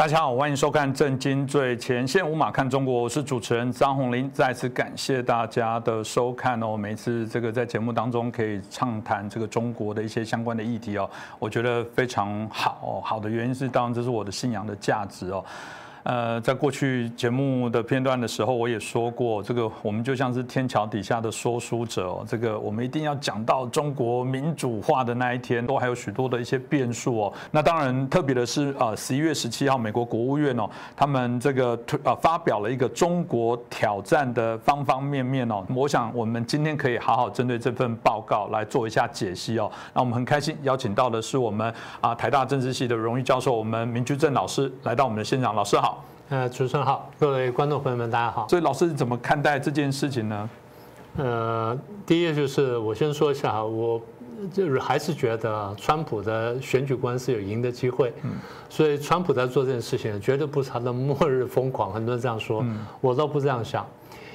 [0.00, 4.30] 大家好，欢迎收看《震惊最前线》，无马看中国，我是主持人张宏林。
[4.30, 6.74] 再次感谢大家的收看哦。
[6.74, 13.02] 每次这个在节目当中可以畅谈这个中国的一些相关的议题哦，我觉得非常好。
[13.04, 15.44] 好的原因是，当然这是我的信仰的价值哦。
[16.02, 27.32] 呃，在过去节目的片段的时候，我也说过，这个我们就像是天桥底下的说书者哦，这个我们一定要讲到中国民主化的那一天，都还有许多的一些变数哦。
[27.50, 35.62] 那当然，特别的是，呃，十一月十七号，美国国务院哦，他们这个推呃发表了一个中国挑战的方方面面哦。
[35.74, 39.70] 我想我们今天可以好好针对这份报告来做一下解析哦。
[39.92, 45.99] 那我们很开心邀请到的是我们啊台大政治系的荣誉教授，我们明居正老师来到我们的现场，老师好。
[46.30, 48.46] 呃，主持人好，各位观众朋友们，大家好。
[48.46, 50.50] 所以老师怎么看待这件事情呢？
[51.16, 54.00] 呃，第一就是我先说一下哈，我
[54.52, 58.12] 就是还是觉得川普的选举官司有赢的机会。
[58.22, 58.30] 嗯。
[58.68, 61.92] 所以川普在做这件事情，绝对不是他的末日疯狂。
[61.92, 62.64] 很多人这样说，
[63.00, 63.84] 我倒不这样想。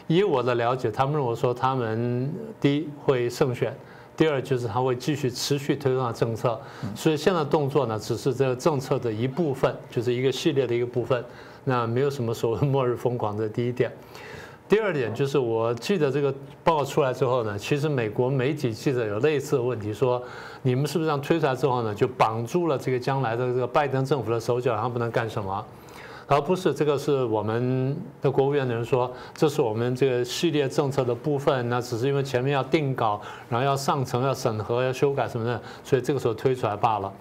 [0.08, 3.74] 以我的了解，他们认为说他们第一会胜选，
[4.18, 6.60] 第二就是他会继续持续推动政策。
[6.94, 11.24] 所以现在动作呢，只是这个政策的一部分，就是一个系列的一个部分。
[11.66, 13.92] 那没有什么所谓末日疯狂的第一点，
[14.70, 20.24] 第二点就是我记得这个报告出来之后呢，其实美国媒体记者有类似的问题，说
[20.62, 25.66] 你们是不是这样推出来之后呢，就绑住了这个将来的这个拜登政府的手脚，然后不能干什么？
[26.28, 37.14] 而不是这个是我们的国务院的人说，这是我们这个系列政策的部分，那只是因为前面要定稿，然后要上层要审核要修改什么的，所以这个时候推出来罢了。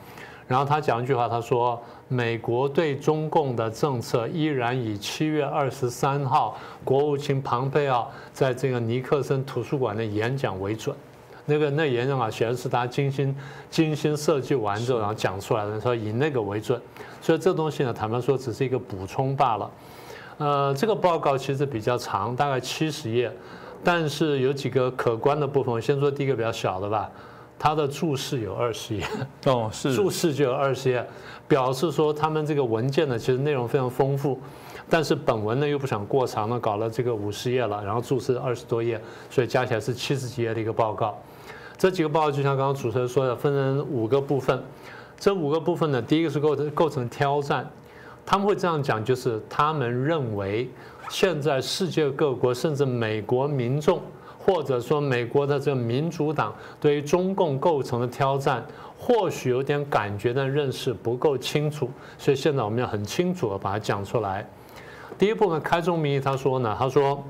[0.46, 1.80] 然后他讲一句话，他说。
[2.06, 10.94] 美国对中共的政策依然以七月二十三号国务卿庞佩奥在这个尼克森图书馆的演讲为准。
[11.46, 13.34] 那个那演讲啊，显然是他精心
[13.70, 16.80] 精心设计完之后，然后讲出来的，说以那个为准。
[17.22, 19.70] 所以这东西呢，坦白说只是一个补充罢了。
[20.36, 23.32] 呃，这个报告其实比较长，大概七十页，
[23.82, 25.74] 但是有几个可观的部分。
[25.74, 27.10] 我先说第一个比较小的吧。
[27.58, 29.06] 它的注释有二十页，
[29.46, 31.06] 哦，是注释就有二十页，
[31.48, 34.38] 表示说他们这个文件呢，其实内容非常丰富，
[34.90, 39.00] 但是本文呢又不想过长呢，搞了这个五十页了，然后注释二十多页，
[39.30, 41.16] 所以加起来是七十几页的一个报告。
[41.78, 44.62] 这几个报告就像刚刚主持人说的，分成五个部分。
[45.16, 47.66] 这五个部分呢，第一个是构成构成挑战，
[48.26, 50.68] 他们会这样讲，就是他们认为
[51.08, 54.02] 现在世界各国甚至美国民众。
[54.44, 58.62] 或者说，美国的这个民主党对于中共构成的挑战，
[58.98, 61.88] 或许有点感觉，但认识不够清楚，
[62.18, 64.46] 所以现在我们要很清楚的把它讲出来。
[65.16, 67.24] 第一部分开宗明义，他说呢，他说，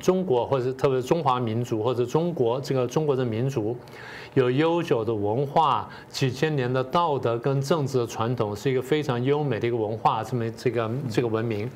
[0.00, 3.76] 中国或者特别是中华民族或者中国这个中国的民族。
[4.38, 11.68] 有悠久的文化，几千年的道德跟政治的传统，是一个非常优美的一个文化，这么这个这个文明。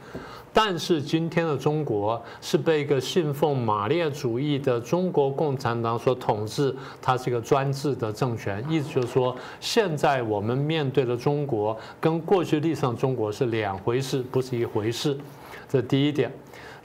[0.53, 8.65] 但是今天的中国是被一个信奉马列主义的中国共产党所统治，它是一个专制的政权。
[8.69, 15.19] 意思就是说，现在我们面对的中国跟过去历史上中国是两回事，不是一回事。
[15.69, 16.31] 这第一点。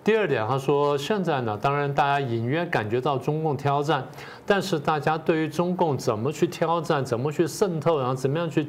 [0.07, 4.07] 第二点，他说现在呢，当然大家隐约感觉到中共挑战，
[4.45, 8.65] 但是大家对于中共怎么去挑战，怎么去渗透，然后怎么样去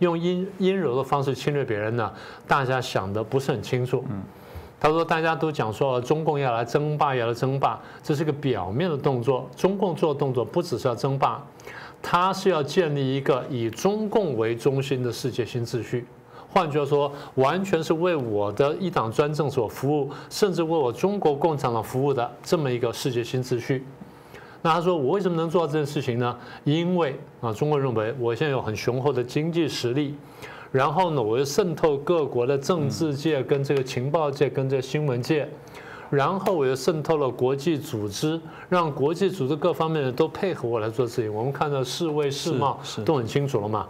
[0.00, 2.12] 用阴阴柔的方式侵略别人呢？
[2.48, 4.04] 大家想的不是很清楚。
[4.10, 4.20] 嗯，
[4.80, 9.48] 他说大家都讲说中共要来争霸，要来争霸，这是个表面的动作。
[9.54, 11.40] 中共做动作不只是要争霸，
[12.02, 16.04] 他是要建立一个以中共为中心的世界新秩序。
[16.54, 23.84] 换句话说，完全是为我的一党专政所服务，甚至为我中国共产党服务的这么一个世界新秩序。
[24.62, 26.38] 那他说，我为什么能做到这件事情呢？
[26.62, 30.14] 因为啊，中国认为我现在有很雄厚的经济实力，
[30.70, 35.48] 然后呢，我又渗透各国的政治界、跟这个情报界、跟这个新闻界，
[36.08, 41.34] 然后我又渗透了国际组织，让国际组织各方面的都配合我来做事情。
[41.34, 43.88] 我们看到世卫、世贸都很清楚了嘛。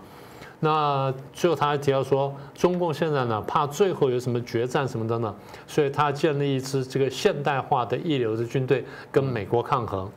[0.64, 5.34] 那最后他还提到说，中共现在呢怕最后有什么决战什么的呢，
[5.66, 8.82] 所以他建立一支这个现代化的一流的军队
[9.12, 10.10] 跟美国抗衡。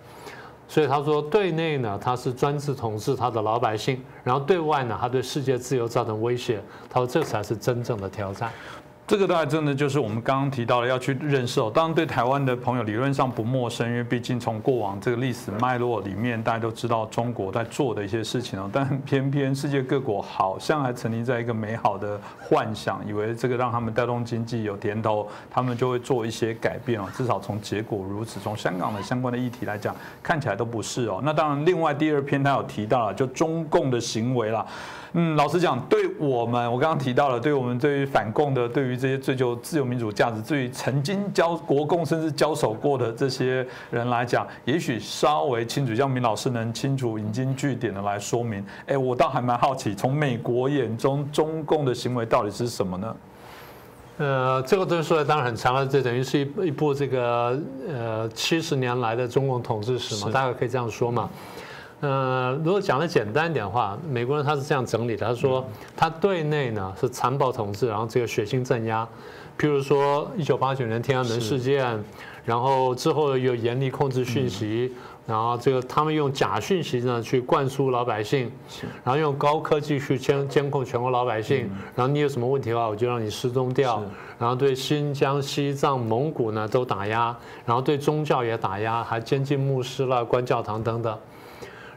[0.70, 6.62] 所以他说，对内呢他是专制统治他的老百姓，然后对外呢他对世界自由造成威胁。
[6.90, 8.50] 他说这才是真正的挑战。
[9.08, 11.72] 这个大概真的就是我们刚刚提到的要去认识哦。
[11.74, 18.70] 当然，对台湾的朋友理论上不陌生，因为毕竟从过往这个历史脉络里面，大家都知道中国在做的一些事情哦。
[18.74, 27.06] 但偏偏世界各国好像还沉溺在一个美好的幻想，以为这个让他们带动经济有甜头，他们就会做一些改变哦。
[27.16, 31.22] 至少从结果如此，从香港的相关的议题来讲，看起来都不是哦。
[31.24, 34.66] 那当然，另外第二篇他有提到了，就中共的行为啦。
[35.14, 48.64] 嗯，老实讲，对我们，我刚刚提到了，对我们对于反共的，对于这些追求自由民主价值，对于曾经交国共甚至交手过的这些人来讲，也许稍微清楚，像明老师能清楚引经据典的来说明。
[48.86, 53.16] 哎，我倒还蛮好奇，从美国眼中，中共的行为到底是什么呢？
[54.18, 57.58] 呃，这个东西说来当然很长了，这等于是一一部这个
[57.88, 61.30] 呃七十年来的中共统治史嘛，大概可以这样说嘛。
[62.00, 65.66] 呃，如果讲的简单一点的话，美国人他是这样整理的，他说
[65.96, 69.08] 他对内呢是残暴统治，然后这个血腥镇压，
[69.58, 71.98] 譬如说一九八九年天安门事件，
[72.46, 74.94] 然后之后又严厉控制讯息，
[75.26, 78.52] 然后这个他们用假讯息呢去灌输老百姓，
[79.04, 84.04] 然后用高科技去监监控全国老百姓，然后你有什么问题的话，我就让你失踪掉，
[84.38, 87.36] 然后对新疆、西藏、蒙古呢都打压，
[87.66, 91.18] 然后对宗教也打压，还监禁牧师了、关教堂等等。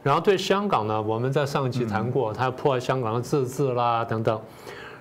[0.02, 4.40] 然后对香港呢，我们在上一期谈过，他破坏香港的自治啦等等。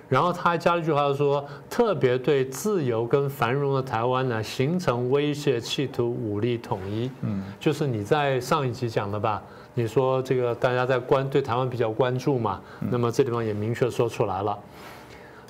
[0.08, 7.08] 然后他还加了一句话说，特别对自由跟繁荣的台湾呢，形成威胁，企图武力统一。
[7.20, 9.40] 嗯，就是你在上一集讲的吧？
[9.72, 12.60] 你说这个大家在关对台湾比较关注嘛？
[12.80, 14.58] 那么这地方也明确说出来了。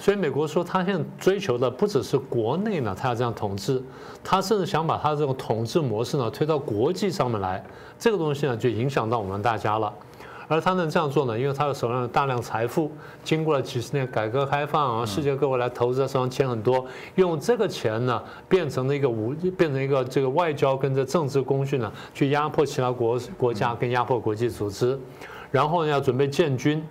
[0.01, 3.83] 所以美国说，他现在追求的不只是国内呢，他要这样统治，
[4.25, 7.63] 他甚至想把他这种统治模式呢推到国际上面来。
[7.99, 9.93] 这个东西呢，就影响到我们大家了。
[10.49, 12.91] 而他能这样做呢，因为他的手上有大量财富，
[13.23, 16.87] 经过了几十年改革开放啊，世界各国来投资，手上钱很多，
[17.17, 24.99] 用这个钱呢，变成了一个武，变成一个这个外交跟这政治工具呢，去压迫其他国国家跟压迫国际组织，
[25.51, 26.83] 然后呢，要准备建军。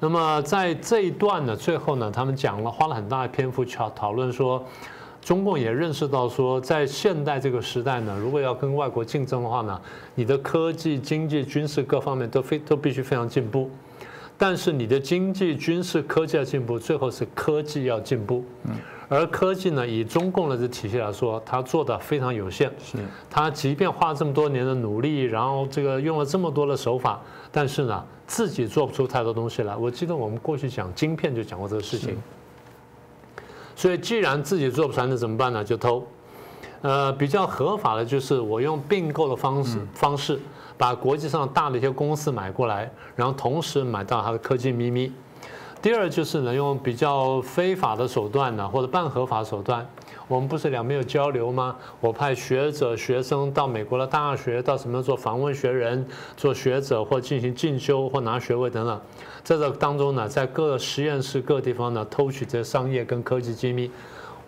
[0.00, 4.64] 那么在这一段呢，最后呢，他们讲了，花了很大的篇幅去讨论说，
[5.20, 9.80] 中共也认识到说，在现代这个时代呢，如果要跟外国竞争的话呢，
[10.14, 13.68] 你的科技、经济、军事各方面都非都必须非常进步，
[14.36, 18.44] 但是你的经济、军事、科技要进步，最后是科技要进步。
[18.64, 18.76] 嗯。
[19.10, 22.70] 而科技呢，以中共的这体系来说，它做的非常有限。
[22.78, 22.98] 是。
[23.30, 27.20] 它即便花了这么多年的努力，然后这个用了这么多的手法，
[27.50, 29.74] 但是呢，自己做不出太多东西来。
[29.74, 32.16] 我记得我们过去讲晶片就讲过这个事情。
[33.74, 35.64] 所以，既然自己做不出来，那怎么办呢？
[35.64, 36.06] 就偷。
[36.82, 40.38] 呃，比较合法的就是我用并购的方式方式，
[40.76, 45.12] 把国际上大的一些公司买过来，然后同时买到它的科技秘密。
[45.80, 49.88] 第二就是呢，用比较非法的手段呢，或者半合法手段，
[50.26, 51.76] 我们不是两边有交流吗？
[52.00, 56.04] 我派学者、学生到美国的大学，到什么做访问学人、
[56.36, 59.00] 做学者或进行进修或拿学位等等，
[59.44, 63.88] 在这当中呢，在各实验室各地方呢，偷取这商业跟科技机密。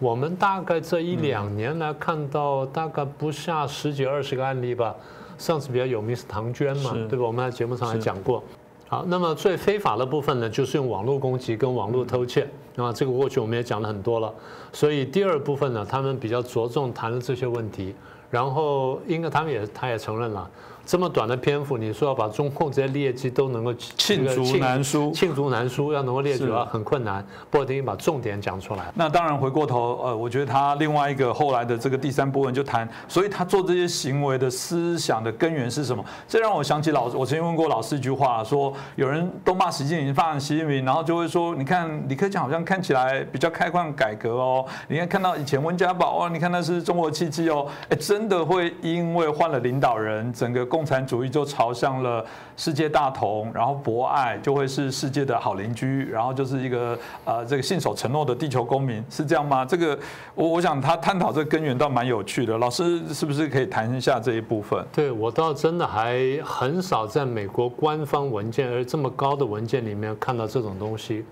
[0.00, 4.96] 我们大概这一两年来看到大概不下十几二十个案例吧。
[5.38, 7.24] 上次比较有名是唐娟嘛，对吧？
[7.24, 8.42] 我们在节目上还讲过。
[8.90, 12.42] 好，那么最非法的部分呢，就是用网络攻击跟网络偷窃，
[12.74, 14.34] 啊，这个过去我们也讲了很多了，
[14.72, 17.94] 所以第二部分呢，他们比较着重谈了这些问题，
[18.30, 20.50] 然后应该他们也他也承认了。
[20.90, 27.24] 这么短的篇幅，你说要把中控这些劣迹都能够罄竹难书，罄竹难书要能够列举啊，很困难。
[27.48, 28.90] 不过等于把重点讲出来。
[28.96, 36.04] 那当然，回过头，呃，我觉得他另外一个后来的这个第三部分就谈，所以他做这些行为的思想的根源是什么？
[36.26, 52.24] 这让我想起老，我曾经问过老师一句话，说有人都骂习近平，骂习近平，然后就会说，你看李克强好像看起来比较开放改革哦，你看看到以前温家宝哦，你看那是中国契机哦，哎，真的会因为换了领导人，整个共共产主义就朝向了
[52.56, 59.62] 世界大同，然后博爱就会是世界的好邻居，然后就是一个呃这个信守承诺的地球公民，是这样吗？
[59.62, 59.98] 这个
[60.34, 64.82] 我我想他探讨这个根源倒蛮有趣的，老师是不是可以谈一下这一部分？
[64.90, 71.26] 对我倒真的还很少在美国官方文件而这么高的文件里面看到这种东西。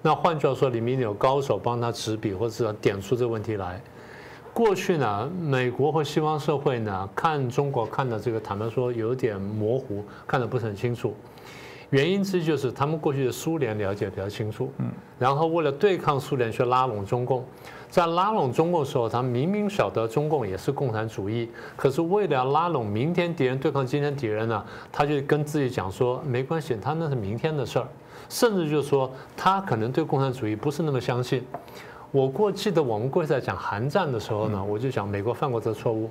[0.00, 3.80] 那换句话说，里面有高手帮他执笔，或者点出这个问题来。
[4.54, 11.14] 过去呢，美国和西方社会呢，看中国看的这个，坦白说有点模糊，看得不是很清楚。
[11.88, 17.42] 原因之一就是他们过去的苏联了解比较清楚，嗯，然后为了对抗苏联去拉拢中共，
[17.88, 27.88] 在拉拢中共的时候，他明明晓得中共也是共产主义，可是为了拉拢明天敌人对抗今天敌人呢，他就跟自己讲说没关系，他那是明天的事儿，
[28.28, 31.42] 甚至就是说他可能对共产主义不是那么相信。
[32.12, 36.10] 我过记得我们过去在讲韩战的时候呢，我就讲美国犯过这个错误。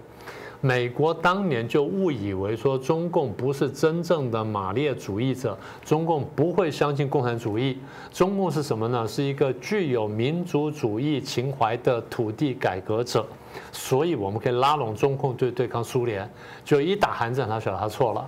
[0.60, 7.80] 美国当年就误以为说中共不是真正的马列主义者，中共不会相信共产主义。
[8.12, 9.08] 中共是什么呢？
[9.08, 13.26] 是一个具有民族主义情怀的土地改革者，
[13.72, 16.28] 所以我们可以拉拢中共对对抗苏联。
[16.64, 18.28] 就一打韩战，他晓得他错了。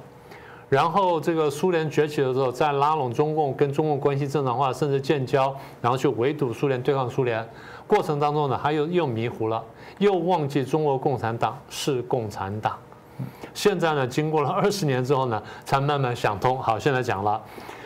[0.74, 7.48] 然后这个苏联崛起的时候，再拉拢中共，跟中共关系正常化，甚至建交，然后去围堵苏联，对抗苏联。
[7.86, 9.64] 过程当中呢，他又又迷糊了。
[10.00, 12.76] 又忘记中国共产党是共产党，
[13.54, 16.58] 现在呢，经过了二十年之后呢，才慢慢想通。
[16.58, 17.40] 好，现在讲了，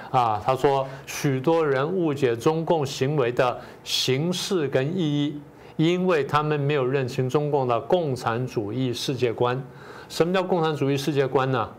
[0.10, 5.42] 啊，他说许多人误解中共行为的形式跟意义，
[5.76, 9.62] 因为他们没有认清中共的共产主义世界观。
[10.08, 11.70] 什么叫共产主义世界观呢？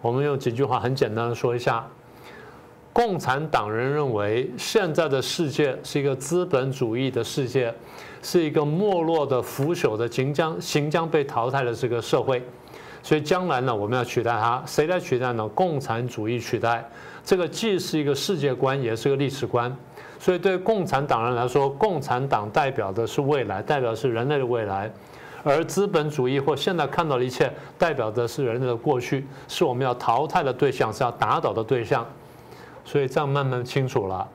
[0.00, 1.86] 我们用几句话很简单的说一下：
[2.92, 7.74] 共产党人认为现在的世界是一个资本主义的世界。
[8.22, 12.42] 是一个没落的、腐朽的、行将行将被淘汰的这个社会，
[13.00, 15.46] 所以将来呢，我们要取代它，谁来取代呢？
[15.50, 16.84] 共产主义取代。
[17.24, 19.72] 这个既是一个世界观，也是个历史观。
[20.18, 24.90] 所以对共产党人来说，共产党代表的是未来，代表是人类的未来；
[25.48, 27.48] 而资本主义或现在看到的一切，
[27.78, 32.04] 代表的是人类的过去，是我们要淘汰的对象，是要打倒的对象。
[32.84, 34.26] 所以这样慢慢清楚了。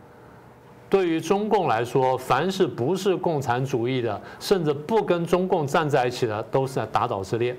[0.90, 7.54] 对于中共来说，凡是不是共产主义的，甚至不跟中共站在一起的，都是在打倒之列。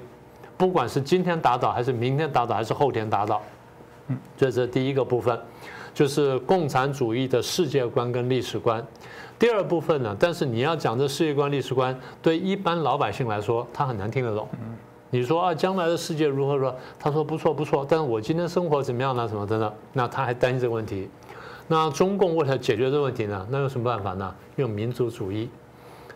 [0.56, 3.42] 不管是今天打倒，还是明天打倒，还是后天打倒，
[4.06, 5.38] 嗯，这是第一个部分，
[5.92, 8.82] 就是共产主义的世界观跟历史观。
[9.42, 14.49] 第二部分呢，但是你要讲这世界观、历史观，对一般老百姓来说，他很难听得懂。
[15.11, 16.76] 你说啊，将来的世界如何如何？
[16.96, 19.26] 他说不错不错，但是我今天生活怎么样呢？
[19.26, 21.11] 什么等等，那他还担心这个问题。
[21.66, 23.44] 那中共为了解决这个问题呢？
[23.50, 24.32] 那有什么办法呢？
[24.54, 25.50] 用民族主义。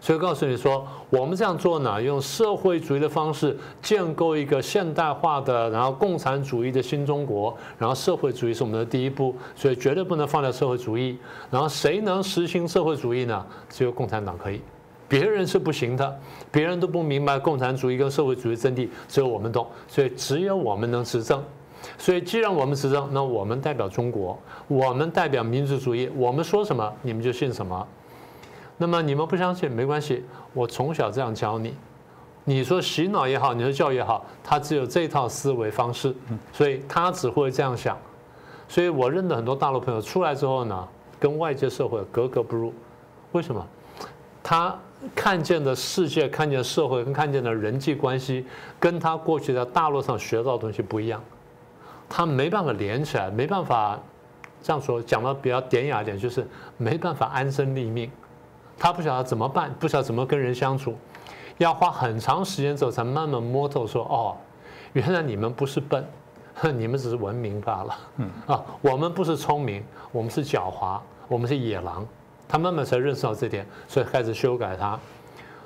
[0.01, 7.57] 所以告诉你说，我们这样做呢，用社会主义的方式建构一个现代化的，然后共产主义的新中国。
[7.79, 11.19] 然后社会主义是我们的第一步，所以绝对不能放掉社会主义。
[11.51, 13.45] 然后谁能实行社会主义呢？
[13.69, 14.61] 只有共产党可以，
[15.09, 16.19] 别人是不行的。
[16.53, 19.67] 别人都不明白共产主义跟社会主义真谛，只有我们懂。
[19.89, 21.43] 所以只有我们能执政。
[21.99, 24.37] 所以，既然我们执政，那我们代表中国，
[24.67, 27.87] 我们代表民族主义，我们说什么，你们就信什么。
[28.77, 31.75] 那么你们不相信没关系，我从小这样教你。
[32.45, 36.15] 你说洗脑也好，你说教育也好，他只有这套思维方式，
[36.53, 37.97] 所以他只会这样想。
[38.69, 42.73] 所以我认得很多大陆朋友出来之后呢，跟外界社会格格不入。
[43.33, 43.67] 为什么？
[44.43, 44.79] 他
[45.15, 48.47] 看见的世界、看见社会跟看见的人际关系，
[48.79, 51.21] 跟他过去在大陆上学到的东西不一样。
[52.09, 53.99] 他没办法连起来，没办法
[54.63, 58.09] 这样说，讲的比较典雅一点，就是没办法安身立命。
[58.79, 60.95] 他不晓得怎么办，不晓得怎么跟人相处，
[61.59, 64.37] 要花很长时间之后才慢慢摸透，说哦，
[64.93, 66.05] 原来你们不是笨，
[66.77, 67.99] 你们只是文明罢了。
[68.19, 72.07] 嗯啊，我们不是聪明，我们是狡猾，我们是野狼。
[72.49, 74.99] 他慢慢才认识到这点，所以开始修改它。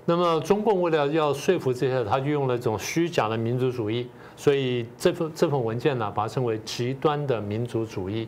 [0.07, 4.09] 那么中共为了要说服这些，他就用了一种虚假的民族主义。
[4.35, 8.27] 所以这份这份文件呢，把它称为极端的民族主义。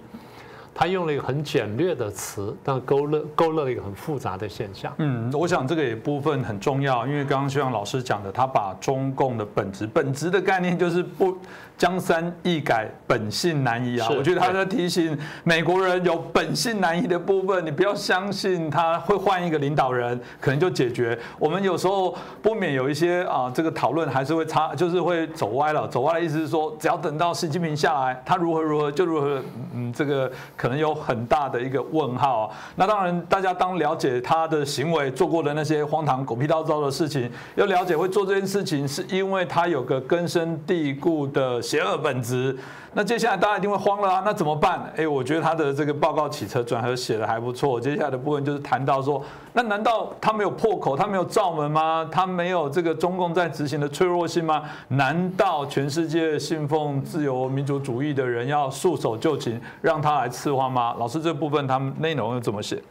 [0.74, 4.92] 他用了一个很简略的词，但勾勒勾勒了一个很复杂的现象。
[4.98, 11.36] 嗯，我想这个也部分很重要，因为刚刚徐阳老师讲的，他把中共的本质本质的概念就是不
[11.82, 14.06] 江山易改，本性难移啊。
[14.16, 21.18] 我觉得他在提醒美国人有本性难移的部分，你不要相信他会换一个领导人，可能就解决。
[21.40, 25.88] 我们有时候不免有一些啊，这个讨论还是会差，就是会走歪了。
[25.88, 29.42] 走歪的意思是说，只要等到习近平下来，他如何如何就如何，
[29.74, 30.30] 嗯，这个。
[30.54, 32.52] 可能有很大的一个问号。
[32.76, 42.54] 那当然，大家当了解他的行为做过的那些荒唐狗屁倒灶的事情，要了解会做这件事情，是因为他有个根深蒂固的邪恶本质。
[42.92, 44.22] 那接下来大家一定会慌了啊！
[44.22, 44.92] 那怎么办？
[44.94, 47.80] 哎，我觉得他的这个报告起车转合写的还不错。
[47.80, 49.24] 接下来的部分就是谈到说，
[49.54, 52.06] 那难道他没有破口，他没有罩门吗？
[52.12, 54.64] 他没有这个中共在执行的脆弱性吗？
[54.88, 60.94] 难道全世界信奉自由民主主义的人要束手就擒，让他来刺花吗？
[60.98, 62.82] 老师，这部分他们内容又怎么写？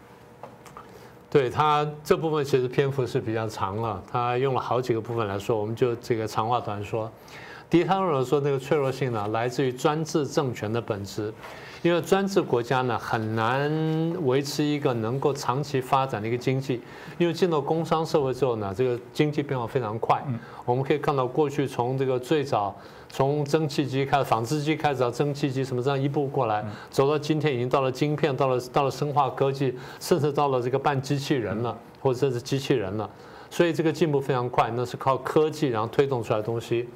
[1.29, 7.07] 对他这部分其实篇幅是比较长了，他用了好几个部分来说，我们就这个长话短说。
[7.71, 11.33] 第一，他认为说那个脆弱性呢，来自于专制政权的本质，
[11.81, 13.71] 因为专制国家呢很难
[14.25, 16.81] 维持一个能够长期发展的一个经济，
[17.17, 20.21] 因为进到工商社会之后呢，这个经济变化非常快。
[20.65, 22.75] 我们可以看到过去从这个最早
[23.07, 31.77] 从蒸汽机开始，纺织机开始到蒸汽机，什么这样一步过来，走到今天已经到了晶片，到了到了生化科技，甚至到了这个半机器人了。
[32.01, 33.07] 或者是机器人了，
[33.51, 36.89] 所以这个进步非常快，那是靠科技然后推动出来的东西。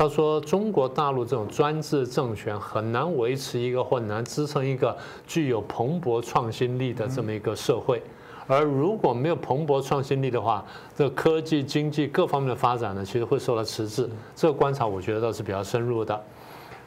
[0.00, 8.02] 他说，中国大陆这种专制政权很难维持一个或很难支撑一个具有蓬勃创新力的这么一个社会，
[8.46, 10.64] 而如果没有蓬勃创新力的话，
[10.96, 14.08] 这科技、经济各方面的发展呢，其实会受到迟滞。
[14.34, 16.18] 这个观察我觉得倒是比较深入的，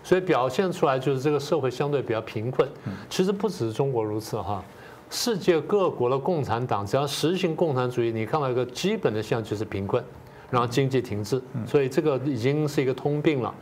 [0.04, 2.68] 所以表现出来就是这个社会相对比较贫困。
[3.12, 4.66] 其实不只是中国如此哈，
[5.12, 10.04] 世界各国的共产党只要实行共产主义，你看到一个基本的现象就是贫困。
[10.50, 13.54] 然后经济停滞，所以这个已经是一个通病了。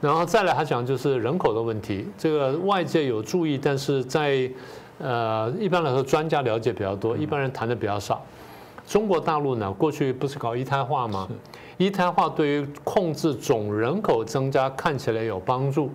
[0.00, 4.50] 然后再来，他讲就是人口的问题，这个外界有注意，但是在
[4.98, 8.22] 呃一般来说，专家了解比较多，一般人谈的比较少。
[8.86, 11.26] 中国大陆呢，过去不是搞一胎化吗？
[11.76, 15.90] 一胎化对于控制总人口增加看起来有帮助，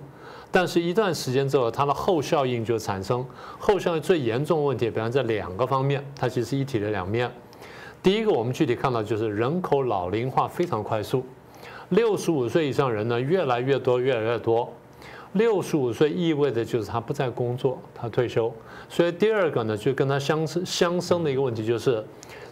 [0.51, 3.25] 但是一段时间之后，它的后效应就产生。
[3.57, 7.31] 后效应最严重的问题，表现在两个方面，它其实一体的两面。
[8.03, 11.23] 第一个，我们具体看到就是人口老龄化非常快速，
[11.89, 14.71] 六十五岁以上人呢越来越多，越来越多。
[15.33, 18.51] 六十五岁意味着就是他不再工作，他退休。
[18.89, 22.03] 所以第二个呢，就跟他相相生的一个问题就是，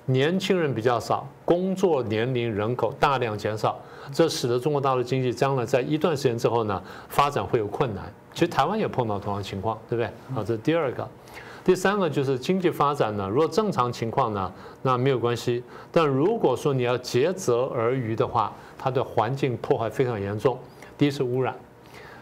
[0.06, 3.77] 年轻人比较少，工作年龄人口大量减少，
[4.13, 8.06] 这使得中国大陆经济将来在一段时间之后呢发展会有困难。
[8.34, 10.10] 其实台湾也碰到同样情况，对不对？
[10.34, 11.06] 好，这是第二个。
[11.70, 15.64] 第三个就是经济发展呢，如果正常情况呢，那没有关系。
[15.92, 20.58] 但如果说你要竭泽而渔的话，它的环境破坏非常严重。
[20.98, 21.56] 第一是污染，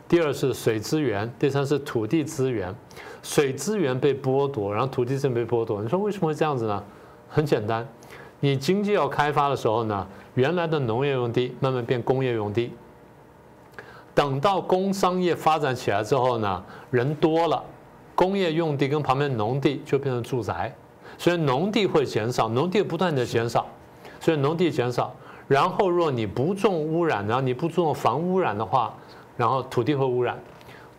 [0.06, 2.76] 第二是水资源，第三是土地资源。
[3.24, 5.82] 水资源被剥夺，然后土地资源被剥夺。
[5.82, 6.84] 你说为什么会这样子呢？
[7.30, 7.88] 很简单，
[8.42, 12.74] 你经济要开发的时候呢，原来的农业用地慢慢变工业用地，
[14.14, 16.62] 等到工商业发展起来之后呢，
[16.92, 17.64] 人多了。
[18.18, 20.74] 工业用地跟旁边农地就变成住宅，
[21.20, 23.68] 所以农地会减少，农地不断的减少，
[24.20, 25.14] 所以农地减少。
[25.48, 28.92] 然后若你不种污染，然后你不重防污染的话，
[29.38, 30.36] 然后土地会污染，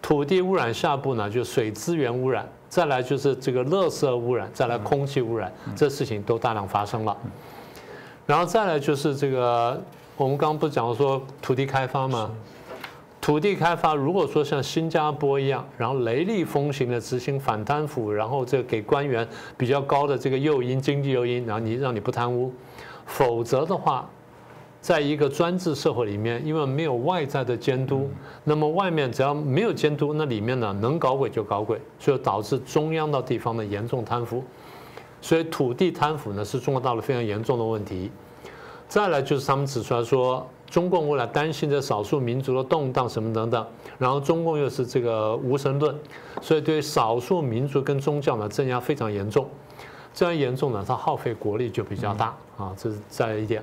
[0.01, 7.17] 土地污染下步呢就水资源污染，再来就是这个垃圾污染，再来空气污染，这事情都大量发生了。
[8.27, 9.83] 然后再来就是这个，
[10.17, 12.31] 我们刚刚不是讲说土地开发吗？
[13.21, 19.27] 土地开发，如果说像新加坡一样，然后雷厉风行的执行反贪腐，然后这给官员
[19.57, 22.53] 比较高的这个诱因，经济诱因，然后你让你不贪污，
[23.05, 24.09] 否则的话，
[24.81, 28.09] 在一个专制社会里面，因为没有外在的监督，
[28.45, 34.43] 那么外面只要没有监督，那里面呢能搞鬼就搞鬼，所以导致中央到地方的严重贪腐，
[35.21, 38.11] 所以土地贪腐呢是中国大陆非常严重的问题。
[38.89, 40.47] 再来就是他们指出来说。
[40.71, 45.95] 中共为了担心这少数民族的动荡什么等等，然后中共又是这个无神论，
[46.43, 49.49] 所以对少数民族跟宗教呢镇压非常严重，
[50.13, 53.63] 这样严重呢，它耗费国力就比较大啊，这是再来一点。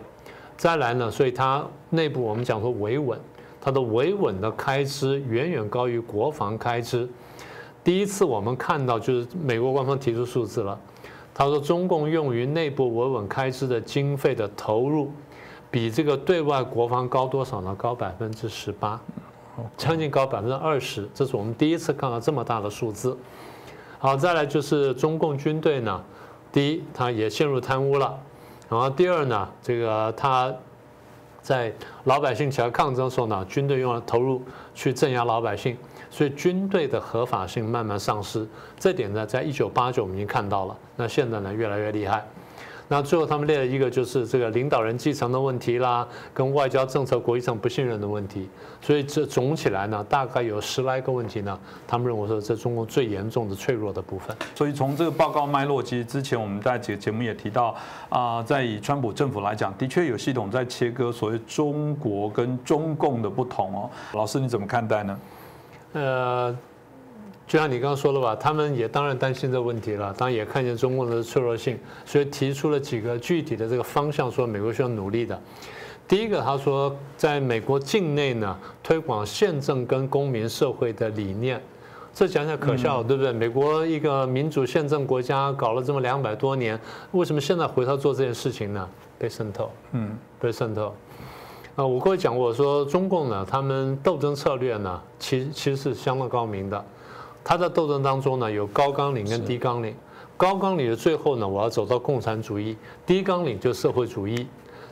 [0.58, 3.20] 再来呢，所以它内部我们讲说维稳，
[3.62, 7.08] 它的维稳的开支远远高于国防开支。
[7.84, 10.80] 第一次我们看到就是美国官方提出数字了，
[11.36, 15.12] 他说中共用于内部维稳开支的经费的投入。
[15.70, 17.76] 比这个对外国防高多少呢？
[17.76, 19.00] 高百分之十八，
[19.78, 23.18] 将近高百分之二十，这是我们第一次看到这么大的数字。
[24.00, 26.02] 好，再来就是中共军队呢，
[26.52, 28.18] 第一，它也陷入贪污了，
[28.70, 30.54] 然后第二呢，这个它
[31.42, 31.74] 在
[32.06, 34.42] 老百姓起来抗争的时候呢，军队用了投入
[34.74, 35.78] 去镇压老百姓，
[36.10, 38.48] 所以军队的合法性慢慢丧失。
[38.80, 42.26] 这点呢，在一九八九我们已经看到了，那现在呢，越来越厉害。
[42.88, 48.48] 那最后他们列了一个，就是这个领导人继承的问题啦，跟外交政策、国际上不信任的问题。
[48.82, 51.60] 所以这总起来呢，大概有十来个问题呢。
[51.88, 54.36] 他们认为说，这中国最严重的、脆弱的部分。
[54.54, 57.76] 所以从这个报告脉络，其实之前我们在几个节目也提到
[58.10, 63.90] 啊，在以川普政府来讲，的确有系统在切割所谓中国跟中共的不同哦。
[64.14, 65.20] 老师你怎么看待呢？
[65.94, 66.58] 呃。
[67.48, 75.40] 就像你刚刚说的吧，他们也当然担心这个问题了，当然也看见中共的脆弱性，所以提出了几个具体的这个方向，说美国需要努力的。
[76.08, 81.62] 第一个，他说在美国境内呢，推广宪政跟公民社会的理念，
[82.14, 83.32] 这讲讲可笑，对不对？
[83.32, 86.80] 美国一个民主宪政国家搞了这么两百多年，
[87.12, 88.88] 为什么现在回头做这件事情呢？
[89.18, 90.94] 被渗透，嗯，被渗透。
[91.76, 96.86] 啊，我过去讲过，说中共呢，他们斗争策略呢，其其实是相当高明的。
[97.46, 99.96] 他在斗争当中呢，有高纲领跟低纲领。
[100.36, 104.48] 高纲领的最后呢，我要走到共产主义；低纲领就社会主义。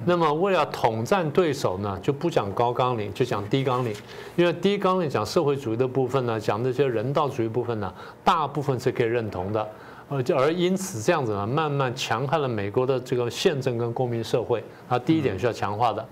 [0.05, 3.93] 那么为了统战对手呢，就不讲高纲领，就讲低纲领。
[4.35, 7.91] 因为低纲领讲社会主义的部分呢，讲那些人道主义部分呢，
[8.23, 9.67] 大部分是可以认同的。
[10.09, 14.63] 而而因此这样子呢，慢慢强悍了美国的这个宪政跟公民社会。
[14.87, 16.05] 啊，第一点需要强化的。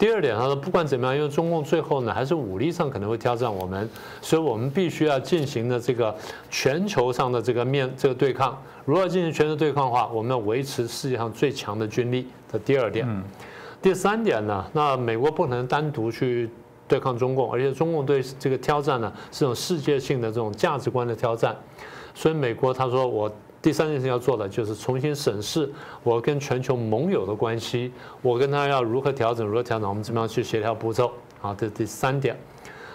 [0.00, 3.86] 第二点，他说不管怎么样，因为中共最后呢还是武力上可能会挑战我们，
[4.22, 6.16] 所以我们必须要进行的这个
[6.50, 8.58] 全球上的这个面这个对抗。
[8.86, 12.26] 如果进行全球对抗的话，我们要维持世界上最强的军力。
[12.50, 13.06] 的第二点，
[13.82, 16.48] 第三点呢，那美国不能单独去
[16.88, 21.54] 对抗中共，而且中共对这个挑战呢是种世界性的这种价值观的挑战，
[22.14, 23.30] 所以美国他说我。
[23.62, 25.70] 第三件事要做的就是重新审视
[26.02, 27.92] 我跟全球盟友的关系，
[28.22, 31.12] 我跟他要如何调整，如何调整，我们怎么样去协调步骤？
[31.40, 32.34] 好，这第三点。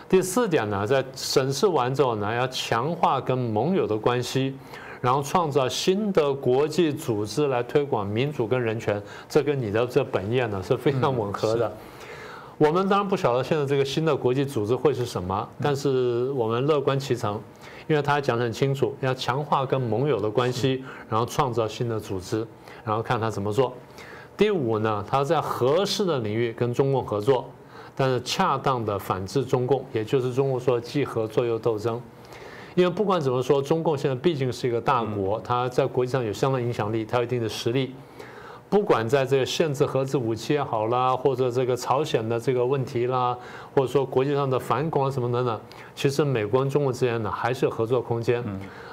[0.10, 4.56] 第四点呢，在审视完之后呢，要强化跟盟友的关系，
[5.02, 11.72] 然后创造新的国际组织来推广民主跟人权，这跟你的这本业呢是非常吻合的。
[12.58, 17.40] 我们当然不晓得现在这个新的国际组织会是什么，但是我们乐观其成。
[17.88, 22.46] 因为他讲得很清楚，要强化跟盟友的关系，然后创造新的组织，
[22.84, 23.74] 然后看他怎么做。
[24.36, 27.50] 第五呢，他在合适的领域跟中共合作，
[27.96, 32.02] 但是恰当的反制中共，也就是中共说既合作又斗争。
[32.74, 37.96] 因为不管怎么说，中共现在毕竟是一个大国，它在国际上有相当影响力，它有一定的实力。
[38.70, 43.38] 不管在这个限制核子武器也好啦，或者这个朝鲜的这个问题啦，
[43.74, 45.62] 或者说国际上的反恐啊什么等等，
[45.94, 48.44] 其实美国跟中国之间呢还是有合作空间。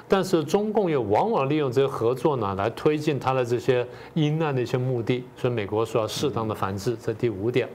[0.07, 6.95] 但是中共又往往利用这些合作呢来推进它的这些阴暗的一些目的，所以美国说要适当的反制。
[7.01, 7.67] 这第五点。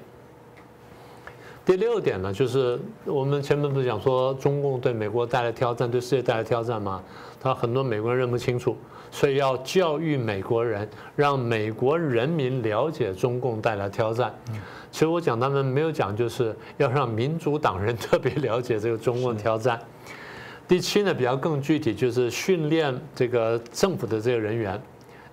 [1.67, 7.03] 第六点呢，就是我们前面不是讲说中共对美国带来挑战，对世界带来挑战吗？
[7.41, 8.75] 他很多美国人认不清楚。
[9.11, 14.35] 所以要教育美国人，让美国人民了解中共带来挑战。
[14.91, 19.79] 其实我讲他们没有讲，就是要让民主党人特别了解这个中共挑战。
[20.67, 24.81] 第七呢，比较更具体，就是训练这个政府的这个人员，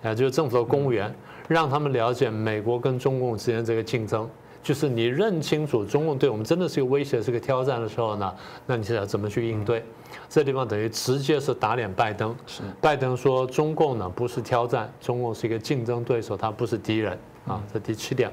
[0.02, 1.14] 啊，就是政府的公务员，
[1.48, 4.28] 让他们了解美国跟中共之间这个竞争。
[4.66, 8.34] 就是你认清楚中共对我们真的是一个威胁，是个挑战的时候呢，
[8.66, 9.80] 那你现在怎么去应对？
[10.28, 12.34] 这地方等于直接是打脸拜登。
[12.48, 17.62] 是，拜登说中共呢不是挑战，中共是一个竞争对手，他不是敌人啊。
[17.72, 18.28] 这第七点，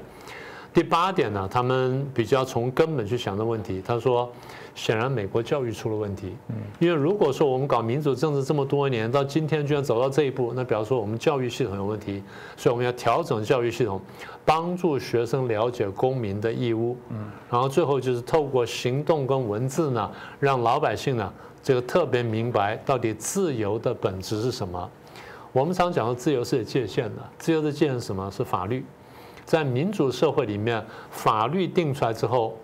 [0.72, 3.80] 第八点呢，他们比较从根本去想的问题。
[3.86, 4.28] 他说，
[4.74, 6.34] 显然美国教育出了问题。
[6.48, 12.22] 嗯，因为如果说我们搞民主政治这么多年，到今天居然走到这一步，那表示说我们教育系统有问题，
[12.56, 14.00] 所以我们要调整教育系统，
[14.44, 16.96] 帮助学生了解公民的义务。
[17.10, 21.32] 嗯，然后最后就是透过行动跟文字呢，让老百姓呢。
[21.62, 24.90] 这个特别明白到底自由的本质是什么？
[25.50, 28.30] 我们常讲的自由是有界限的，自由的界限是什么？
[28.30, 28.84] 是法律。
[29.46, 32.54] 在民主社会里面，法律定出来之后，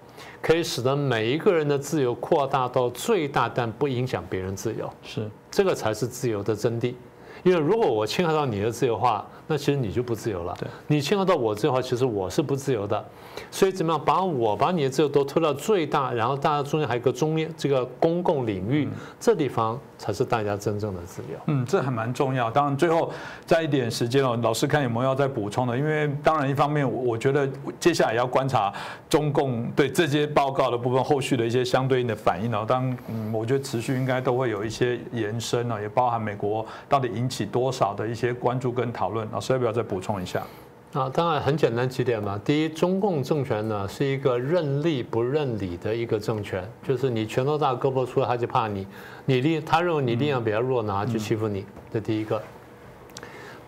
[0.41, 4.91] 可以使得每一个人的自由扩大到最大，但不影响别人自由。
[5.03, 6.95] 是，这个才是自由的真谛。
[7.43, 10.55] 因为如果我侵害到你的自由化，那其实你就不自由了。
[10.61, 13.05] 对，你侵害到我自由化，其实我是不自由的。
[13.51, 21.39] 所以怎么样把我把你的自由都推到最大，然后大家中间还有个中间这个公共领域，这地方才是大家真正的自由。
[21.47, 22.49] 嗯，这还蛮重要。
[22.49, 23.11] 当然最后
[23.45, 25.77] 再一点时间哦，老师看有没有要再补充的？
[25.77, 27.49] 因为当然一方面我觉得
[27.81, 28.73] 接下来要观察
[29.09, 32.65] 中共对这些报告的部分后续的一些相对应的反应哦。
[32.69, 39.27] 当嗯，我觉得持续应该都会有一些延伸呢，也包含美国到底引起多少的一些关注跟讨论。
[39.41, 40.47] 老师要不要再补充一下？
[40.93, 42.39] 啊，当然很简单几点嘛。
[42.45, 48.85] 第一，中共政权呢是一个认利不认理的一个政权，就是你拳头大胳膊粗，他就怕你；
[49.25, 51.65] 你力他认为你力量比较弱呢，就欺负你。
[51.91, 52.43] 这第一个。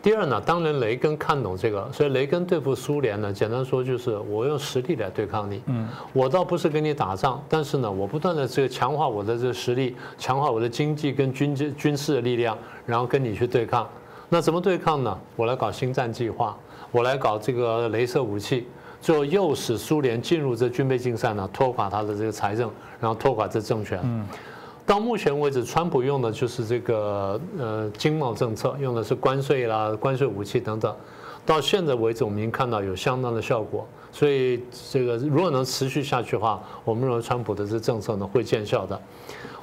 [0.02, 5.62] 第二呢，当然雷根看懂这个，所以雷根对付苏联呢，简单说就是我用实力来对抗你。
[5.68, 13.88] 嗯，我倒不是跟你打仗，但是呢，我不断的这个强化我的这个实力，强化我的经济跟军军军事的力量，然后跟你去对抗。
[14.32, 15.18] 那怎么对抗呢？
[15.36, 16.56] 我来搞星战计划。
[16.90, 18.66] 我来搞这个镭射武器，
[18.98, 24.00] 最后诱使苏联进入这军备竞赛呢，拖垮他的这个财政，然后拖垮这政权。
[24.02, 24.26] 嗯，
[24.86, 30.96] 到目前为止，川普用的就是这个呃经贸政策，用的是关税啦、关税武器等等。
[31.44, 33.86] 到现在为止，我们已经看到有相当的效果。
[34.10, 38.98] 所以这个如果能持续下去的话，我们认为川普的这政策呢会见效的。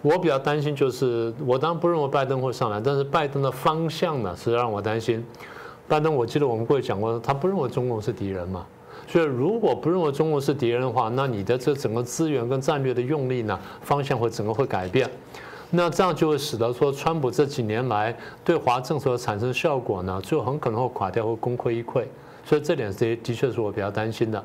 [0.01, 5.25] 我比较担心就是，我当然不认为拜登会上来，但是拜登的方向呢是让我担心。
[5.87, 8.65] 拜登，我记得我们过去讲过，他不认为中共是敌人嘛，
[9.07, 15.09] 所以如果不认为中共是敌人的话，那你的这整个资源跟战略的用力呢，方向会整个会改变，
[15.71, 22.05] 那这样就会使得说，川普这几年来对华政策产生效果呢，最后很可能会垮掉，会功亏一篑，
[22.45, 24.41] 所以这点是的确是我比较担心的。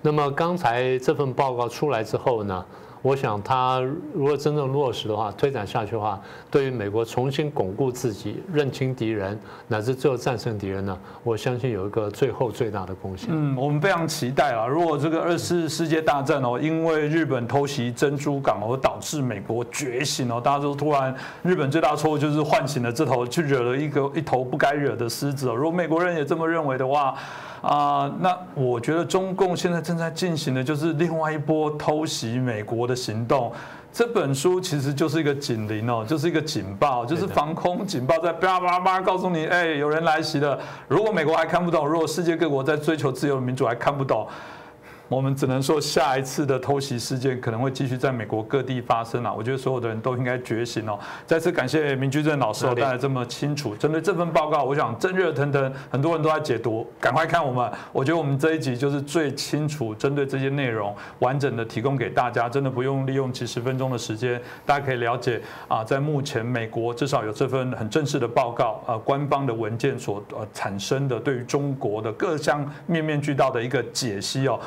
[0.00, 2.64] 那么刚才这份报告出来之后呢？
[3.06, 3.80] 我想他
[4.12, 9.38] 如果真正落实的话，推展下去的话，对于美国重新巩固自己、认清敌人，
[9.68, 13.28] 乃至最后战胜敌人呢，我相信有一个最后最大的贡献。
[13.30, 14.66] 嗯，我们非常期待啊！
[14.66, 21.14] 如果这个二次世界大战哦，因为日本偷袭珍珠港而导致美国觉醒哦，大家都突然
[21.44, 25.54] 日本最大错误就是唤醒了这头去惹了一个一头不该惹的狮子哦。
[25.54, 27.14] 如果美国人也这么认为的话，
[27.60, 33.52] 啊，那我觉得中共现在正在进行的就是另外一波偷袭美国的行动。
[33.92, 40.58] 这本书其实就是一个警铃哦，就是一个警报，就是防空警报，在叭叭叭告诉你，哎，有人来袭了。
[40.86, 44.28] 如果美国还看不懂，如果世界各国在追求自由民主还看不懂。
[45.08, 49.32] 我们只能说，下一次的偷袭事件可能会继续在美国各地发生啊！
[49.32, 50.98] 我觉得所有的人都应该觉醒哦。
[51.24, 57.70] 再次感谢明居正老师带来这么清楚，针对这份报告，我想正热腾腾，很多人都在解读，赶快看我们。
[57.92, 74.58] 我觉得我们这一集就是最清楚，针对这些内容完整的提供给大家，真的不用利用几十分钟的时间，大家可以了解啊，在目前美国至少有这份很正式的报告，呃，官方的文件所呃产生的对于中国的各项面面俱到的一个解析哦。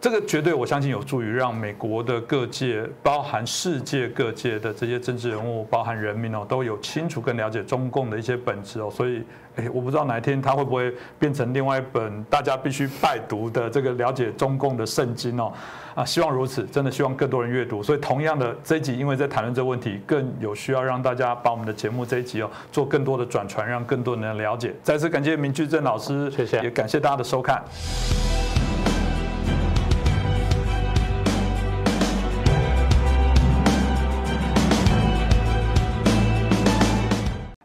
[0.00, 8.90] 这个绝对，我相信有助于让美国的各界，包含世界各界的这些政治人物，包含人民哦，都有清楚更了解中共的一些本质哦。
[8.90, 9.22] 所以，
[9.56, 15.52] 哎，我不知道哪一天它会不会变成另外一本大家必须拜读的这个了解中共的圣经哦。
[15.94, 17.82] 啊，希望如此，真的希望更多人阅读。
[17.82, 24.74] 所以，同样的这一集，因为在谈论这个问题，更有需要让大家把我们的节目这一集哦做更多的转传，让更多人了解。
[24.82, 27.62] 再次感谢明居正老师，谢谢，也感谢大家的收看。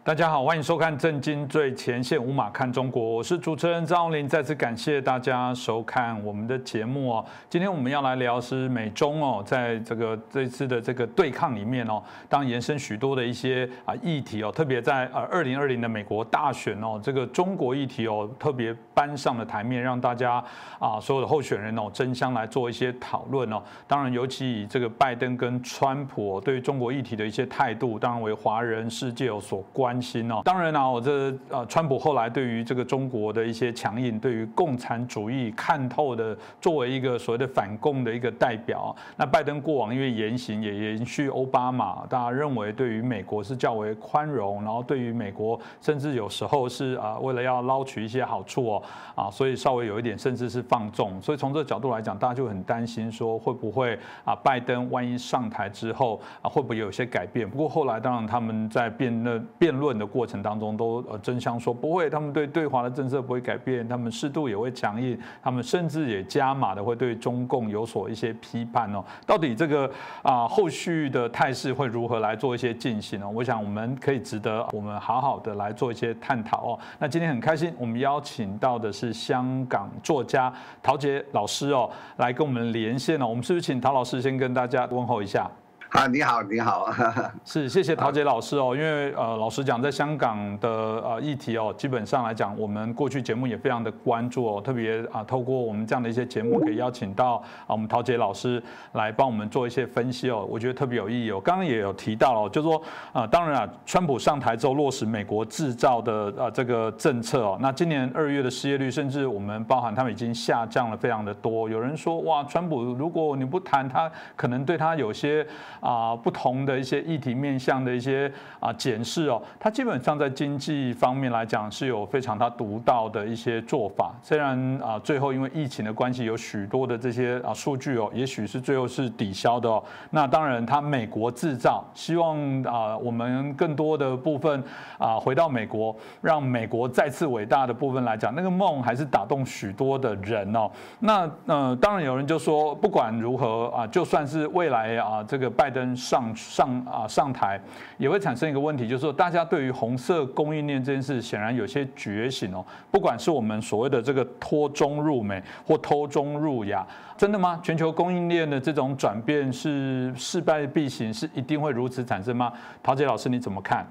[0.06, 4.30] 大家好，欢迎收看《震惊最前线》，无马看中国，我是主持人张宏林。
[4.30, 7.26] 再次感谢大家收看我们的节目哦。
[7.50, 20.34] 今天我们要来聊是美中哦，在这个这次的这个对抗里面哦，当延伸许多的一些啊议题哦，特别在呃二零二零的美国大选哦，这个中国议题哦特别搬上了台面，让大家
[20.78, 23.60] 啊所有的候选人哦争相来做一些讨论哦。
[23.88, 29.95] 当然，尤其以这个拜登跟川普对于中国议题的一些态度，当然为华人世界有所关。
[29.96, 48.84] 担心哦，当然啊，我这呃，川普后来对于这个中国的一些强硬，对于共产主义看透的，作为一个所谓的反共的一个代表，那拜登过往因为言行也延续奥巴马，大家认为对于美国是较为宽容，然后对于美国甚至有时候是啊，为了要捞取一些好处哦，
[49.16, 57.50] 啊，所以稍微有一点甚至是放纵，所以从这个角度来讲，大家就很担心说会不会啊，拜登万一上台之后啊，会不会有些改变？
[57.50, 59.85] 不过后来当然他们在辩论辩论。
[59.86, 69.04] 论的过程当中都呃争相说不会，他们对对华的政策不会改变，他们适度也会强硬，他们甚至也加码的会对中共有所一些批判哦。
[69.26, 69.90] 到底这个
[70.22, 73.30] 啊后续的态势会如何来做一些进行呢？
[73.30, 76.80] 我想我们可以值得我们好好的来做一些探讨哦。
[77.00, 83.28] 那今天很开心，我们邀请到的是香港作家陶杰老师哦，来跟我们连线了。
[83.28, 85.50] 我们是不是请陶老师先跟大家问候一下？
[85.96, 86.90] 啊，你好，你好，
[87.46, 101.40] 是谢谢陶杰老师哦，因为呃，老实讲，在香港的呃议题哦，基本上来讲，我们过去节目也非常的关注哦，特别啊，透过我们这样的一些节目，可以邀请到啊，我们陶杰老师来帮我们做一些分析哦，我觉得特别有意义哦。
[101.40, 102.82] 刚刚也有提到哦，就说
[103.14, 111.70] 啊，当然啊，川普上台之后落实美国制造的呃这个政策哦，那今年二月的失业率，甚至我们包含他们已经下降了非常的多。
[111.70, 115.48] 有人说哇，川普如果你不谈他，可能对他有些。
[115.86, 124.12] 啊，不同的一些议题面向的一些啊检视哦，它基本上在经济方面来讲是有非常它独到的一些做法。
[124.24, 129.84] 虽然啊，最后因为疫情的关系，有许多的这些啊数据哦，也许是最后是抵消的哦。
[130.10, 134.64] 那当然，它美国制造，希望啊我们更多的部分
[134.98, 140.68] 啊回到美国，让美国再次伟大的部分来讲，那个梦还是打动许多的人哦。
[140.98, 145.75] 那呃，当然有人就说，不管如何啊，就算是未来啊这个拜。
[145.76, 147.60] 登上上啊上台，
[147.98, 152.66] 也会产生一个问题，就是说大家对于红色供应链这件事，显然有些觉醒哦。
[152.90, 157.60] 不管是我们所谓的这个脱中入美或脱中入亚，真的吗？
[157.62, 162.54] 全球供应链的这种转变是事败必行，是一定会如此产生吗？
[162.82, 163.86] 陶杰老师你怎么看？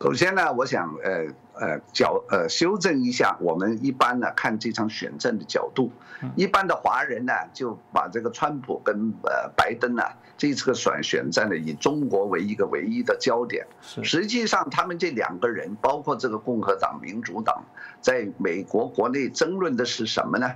[0.00, 5.90] 首先呢，我想呃呃角呃修正一下，我们一般呢看这场选战的角度，
[6.36, 10.02] 一般的华人呢就把这个川普跟呃拜登呢
[10.36, 17.64] 这次选选战呢以中国为一个唯一的焦点，实际上他们这两个人，包括这个共和党、民主党，
[18.00, 20.52] 在美国国内争论的是什么呢？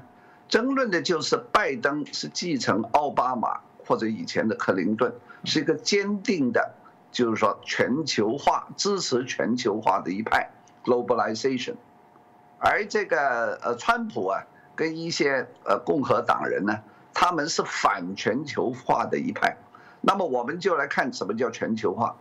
[0.49, 3.61] 争论的就是拜登是继承奥巴马。
[3.85, 5.13] 或者以前的克林顿，
[5.45, 6.73] 是一个坚定的，
[7.13, 10.51] 就是说全球化支持全球化的一派
[10.85, 11.77] （globalization），
[12.59, 14.43] 而这个呃川普啊，
[14.75, 16.81] 跟一些呃共和党人呢，
[17.15, 19.57] 他们是反全球化的一派。
[20.01, 22.17] 那么我们就来看什么叫全球化。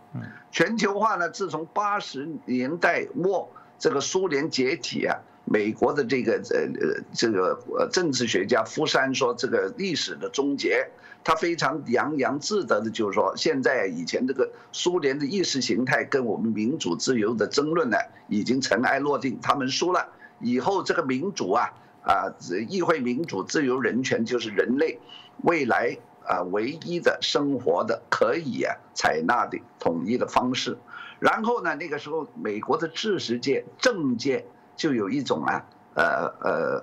[0.52, 5.18] 全球化呢，自从八十年代末这个苏联解体啊。
[5.44, 10.88] 美国的这个呃呃这个呃政治学家福山说，这个历史的终结，
[11.24, 17.96] 他非常洋洋自得的，就是说，现在以前这个苏联的意识形态跟我们民主自由的争论呢，
[18.28, 20.08] 已经尘埃落定，他们输了。
[20.40, 21.70] 以后这个民主啊
[22.04, 22.32] 啊，
[22.68, 24.98] 议会民主、自由、人权，就是人类
[25.42, 30.76] 未来啊唯一的生活的可以啊采纳的统一的方式。
[31.18, 34.44] 然后呢，那个时候美国的知识界、政界。
[34.74, 35.62] 就有一种啊，
[35.94, 36.82] 呃呃，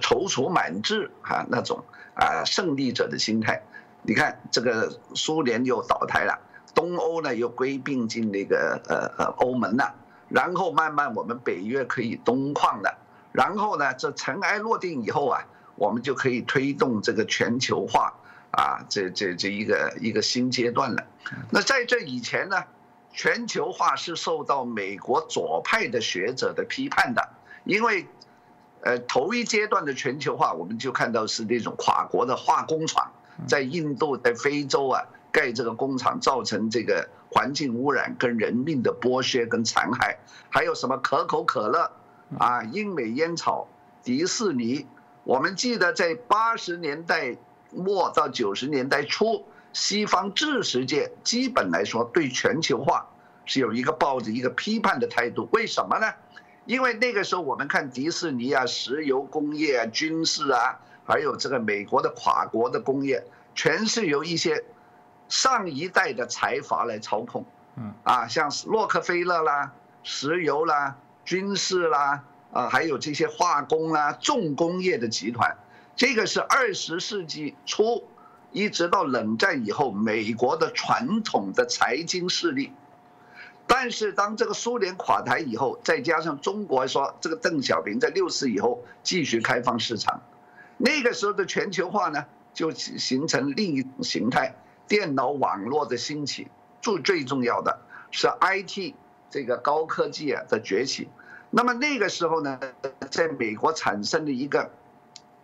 [0.00, 3.62] 踌躇满志啊那种啊胜利者的心态。
[4.02, 6.38] 你看这个苏联又倒台了，
[6.74, 9.94] 东欧呢又归并进那个呃呃欧盟了，
[10.28, 12.98] 然后慢慢我们北约可以东扩了，
[13.32, 15.46] 然后呢这尘埃落定以后啊，
[15.76, 18.14] 我们就可以推动这个全球化
[18.50, 21.04] 啊这这这一个一个新阶段了。
[21.50, 22.64] 那在这以前呢？
[23.14, 27.28] 全球化是受到美国左派的学者的批判的，
[27.64, 28.06] 因为，
[28.82, 33.10] 呃，头一阶段的全球化，我们就看到是那种跨国的化工厂
[33.46, 40.18] 在印度、在非洲啊盖这个工厂，造成这个环境污染跟人命的剥削跟残害，
[40.50, 41.90] 还有什么可口可乐
[42.38, 43.68] 啊、英美烟草、
[44.02, 44.86] 迪士尼，
[45.24, 47.36] 我们记得在八十年代
[47.70, 49.44] 末到九十年代初。
[49.74, 53.08] 西方知识界基本来说对全球化
[53.46, 56.12] 是有一个抱着一个批判的态度，为什么呢？
[56.64, 64.64] 因为那个时候我们看迪士尼啊、石油工业啊、军事啊，还有这个美国的跨国的工业，全是由一些
[65.28, 67.44] 上一代的财阀来操控。
[67.76, 69.72] 嗯，啊，像洛克菲勒啦、
[70.02, 72.22] 石油啦、军事啦，
[72.52, 75.56] 啊，还有这些化工啦、重工业的集团，
[75.96, 78.04] 这个是二十世纪初。
[78.54, 82.70] 一直到冷战以后，美国的传统的财经势力，
[83.66, 90.20] 但是当这个苏联垮台以后，再加上中国说这个邓小平在六四以后继续开放市场，
[90.76, 94.54] 那个时候的全球化呢，就形成另一种形态，
[94.86, 96.48] 电脑网络的兴起，
[96.80, 98.94] 最最重要的是 IT
[99.30, 101.08] 这个高科技啊的崛起，
[101.50, 102.60] 那么那个时候呢，
[103.10, 104.70] 在美国产生的一个。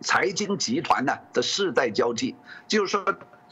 [0.01, 2.33] 财经集团呢的世代交替，
[2.69, 3.03] 就是说，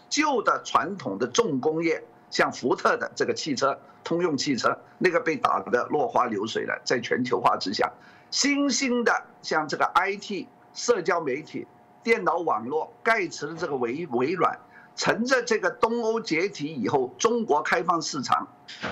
[0.07, 7.91] 旧的传统的重工业，像福特的这个汽车，通用汽车那个被打得落花流水了，在全球化之下，
[8.31, 11.67] 新兴的像这个 IT、社交媒体、
[12.03, 14.59] 电脑网络，盖茨的这个微微软，
[14.95, 18.47] 乘着这个东欧解体以后，中国开放市场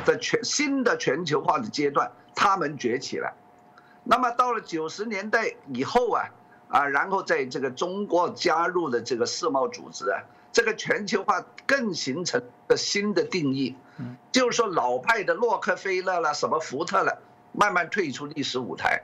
[0.06, 3.34] 的全新的全球化的阶段，他们崛起了。
[4.04, 6.26] 那么到了九十年代以后啊。
[6.68, 10.18] 啊，然后在这个中国加入的这个世贸组织啊，
[10.56, 13.76] 这个全球化更形成了新的定义，
[14.32, 19.04] 就是说老派的洛克菲勒了，什么福特了，慢慢退出历史舞台，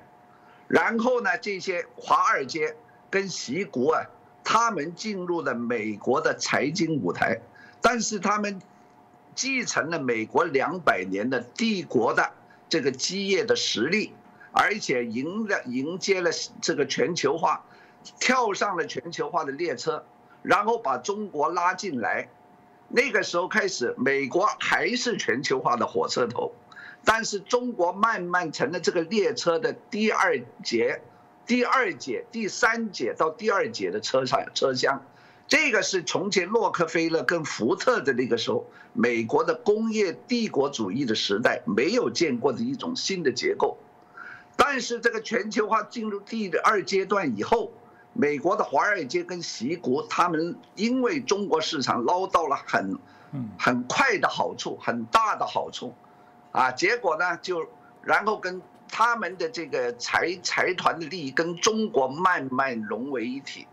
[0.69, 2.77] 然后呢，这些华尔街
[3.09, 4.05] 跟习国啊，
[4.45, 7.41] 他们进入了美国的财经舞台，
[7.81, 8.61] 但是他们
[9.35, 12.31] 继承了美国两百年的帝国的
[12.69, 14.13] 这个基业的实力。
[14.53, 16.29] 而且迎了迎接了
[16.61, 17.65] 这个全球化，
[18.19, 20.05] 跳上了全球化的列车，
[20.41, 22.29] 然后把中国拉进来。
[22.87, 26.51] 那个时候开始，美国还是全球化的火车头，
[27.05, 31.01] 但是中国慢慢成了这个列车的第二节、
[31.45, 35.05] 第二节、第三节到第二节的车上车厢。
[35.47, 43.77] 这个是从前洛克菲勒跟福特的那个时候，美国的工业帝国主义的时代没有见过的一种新的结构。
[44.55, 47.71] 但是这个全球化进入第二阶段以后，
[48.13, 52.97] 美国的华尔街跟习国，他们因为中国市场捞到了很，
[53.57, 55.93] 很快的好处，很大的好处，
[56.51, 57.65] 啊，结果呢就，
[58.01, 63.65] 然后跟他们的这个财财团的利益跟中国慢慢融为一体，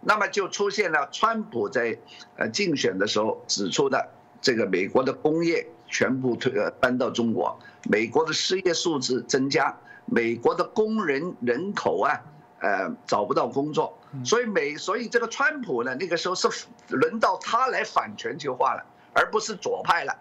[0.00, 1.98] 那么就出现了川普在
[2.36, 4.08] 呃竞选的时候指出的
[4.40, 7.58] 这个美国的工业全部推呃搬到中国，
[7.90, 9.76] 美国的失业数字增加。
[10.10, 12.18] 美国的工人人口啊，
[12.60, 16.48] 呃，找不到工作，所以美，所以这个川普呢，那个时候是
[16.88, 20.16] 轮到他来反全球化了，而不是左派了。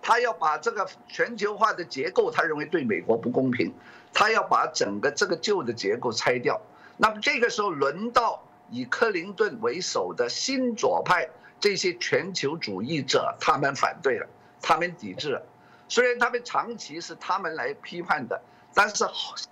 [0.00, 3.72] 他要把这个全球化的结构，他认为对美国不公平，
[4.12, 6.60] 他要把整个这个旧的结构拆掉。
[6.96, 11.28] 那么这个时候轮到以克林顿为首的新左派，
[11.60, 14.26] 这些全球主义者他们反对了，
[14.60, 15.42] 他们抵制了。
[15.88, 18.40] 虽然他们长期是他们来批判的，
[18.74, 19.04] 但是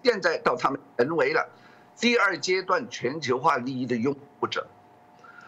[0.03, 1.49] 现在到他们成为了
[2.01, 4.67] 第二阶段全球化利益的拥护者。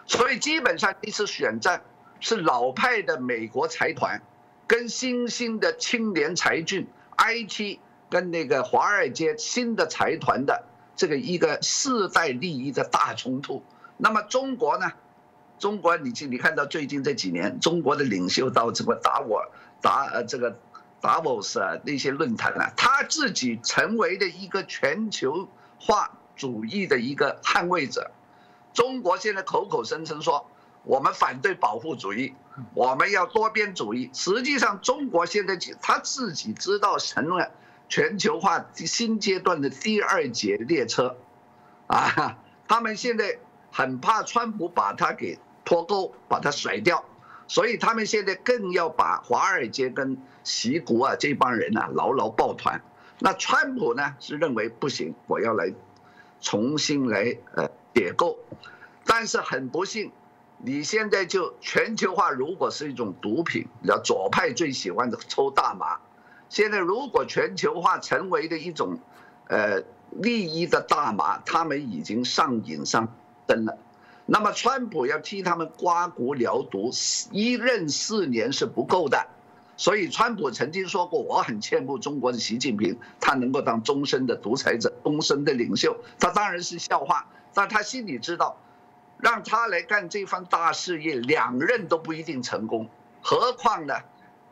[0.06, 1.82] 所以基本上这次选战
[2.20, 4.20] 是老派的美国财团
[4.66, 6.86] 跟新兴的青年才俊
[7.16, 7.78] IT
[8.10, 13.64] 跟那个华尔街新的财团的这个一个世代利益的大冲突。
[13.96, 14.92] 那么中国呢？
[15.58, 19.40] 中国你你看到最近这几年，中国的领袖到这个达沃
[19.80, 20.58] 达呃这个
[21.00, 25.48] 达沃斯啊那些论坛啊，他自己成为的一个全球
[25.78, 28.10] 化主义的一个捍卫者。
[28.74, 30.44] 中国现在口口声声说
[30.82, 32.34] 我们反对保护主义，
[32.74, 34.10] 我们要多边主义。
[34.12, 37.52] 实际上，中国现在他自己知道成了
[37.88, 41.16] 全球化新阶段的第二节列车，
[41.86, 42.36] 啊，
[42.66, 43.38] 他们现在
[43.70, 47.04] 很怕川普把他给脱钩，把他甩掉，
[47.46, 52.82] 所以他们现在更要把华尔街跟习国啊这帮人呐牢牢抱团。
[53.20, 55.72] 那川普呢是认为不行，我要来
[56.42, 57.70] 重新来呃。
[57.94, 58.38] 解构，
[59.04, 60.12] 但是很不幸，
[60.56, 65.98] 你现在就全球化如果是一种毒品，你知道左派最喜欢的抽大麻。
[66.48, 68.98] 现在如果全球化成为的一种，
[69.48, 73.14] 呃，利益的大麻，他们已经上瘾上
[73.46, 73.76] 身了。
[74.24, 76.90] 那么川普要替他们刮骨疗毒，
[77.30, 79.26] 一任四年是不够的。
[79.76, 85.96] 所以川普曾经说过，我很羡慕中国的习近平，他能够当终身的独裁者，终身的领袖。
[86.18, 87.26] 他当然是笑话。
[87.54, 88.56] 但他心里知道，
[89.18, 92.88] 让他来干这番大事业，两任都不一定成功，
[93.20, 93.94] 何况呢？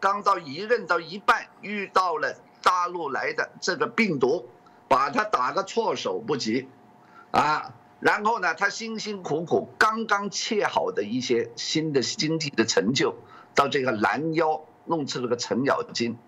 [0.00, 4.50] 刚到一任到一半，遇到了大陆来的这个病毒，
[4.86, 6.68] 把他打个措手不及，
[7.30, 7.72] 啊！
[8.00, 13.14] 然后呢，他辛辛苦苦刚刚切好的一些新的经济的成就，
[13.54, 16.18] 到这个拦腰弄出了个程咬金，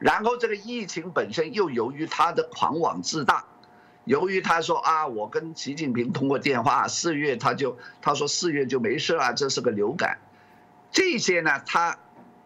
[0.00, 3.44] 然后这个疫情本身又由于他的狂妄自大。
[4.04, 10.18] 由于他说啊，我跟习近平通过电话，四月他就他说四月就没事了，这是个流感，
[10.90, 11.96] 这些呢，他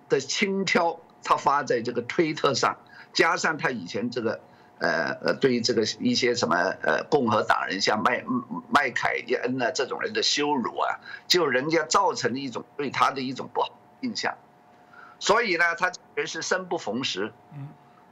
[0.09, 2.77] 的轻佻，他发在这个推特上，
[3.13, 4.41] 加上他以前这个
[4.79, 8.23] 呃呃对于这个一些什么呃共和党人像麦
[8.71, 14.37] 麦凯恩呢这种人的羞辱啊，就人家造成了一种对他的一种不好印象，
[15.19, 17.33] 所以呢，他人是生不逢时，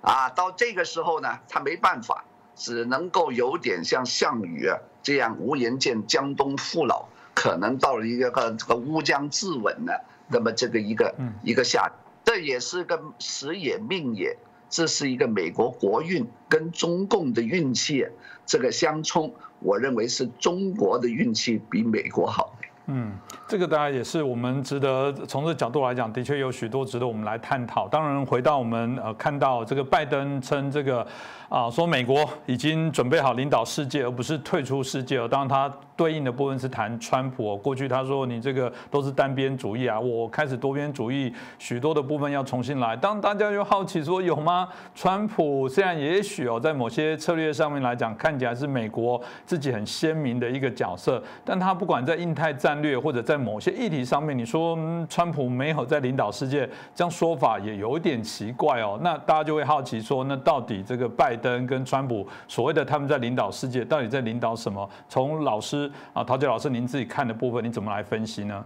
[0.01, 2.25] 啊，到这个时候呢，他没办法。
[2.59, 7.05] 只能够有点像项羽啊这样无颜见江东父老，
[7.35, 11.93] 可能到了一个个这个乌江自刎的那么这个一个一个下，
[12.25, 14.39] 这也是个时也命也，
[14.71, 18.07] 这是一个美国国运跟中共的运气
[18.47, 22.56] 这个相冲，我认为是中国的运气比美国好。
[22.89, 23.13] 嗯，
[23.49, 27.89] 这个当然也是我们值得从这角度来讲，的确有许多值得我们来探讨。
[27.89, 31.05] 当然，回到我们呃看到这个拜登称这个
[31.49, 35.17] 啊，说美国已经准备好领导世界，而不是退出世界。
[35.27, 37.57] 当然，他对应的部分是谈川普。
[37.57, 42.97] 过去他说你这个都是单边主义啊，我开始多边主义，许多的部分要重新来。
[42.97, 44.69] 当大家又好奇说有吗？
[44.95, 52.77] 川普虽然也许哦，在某些策略上面来讲，看起来是美国自己很鲜明的一个角色，但他不管在印太战。
[52.77, 54.77] 略或者在某些议题上面，你说
[55.09, 59.01] 川普没有在领导世界，这样说法也有点奇怪哦。
[59.03, 64.89] 那大家就会好奇说，那到底这个拜登跟川普所谓的他们在领导世界，到底在领导什么？
[65.09, 68.65] 从老师啊，陶杰老师您自己看的部分，你怎么来分析呢？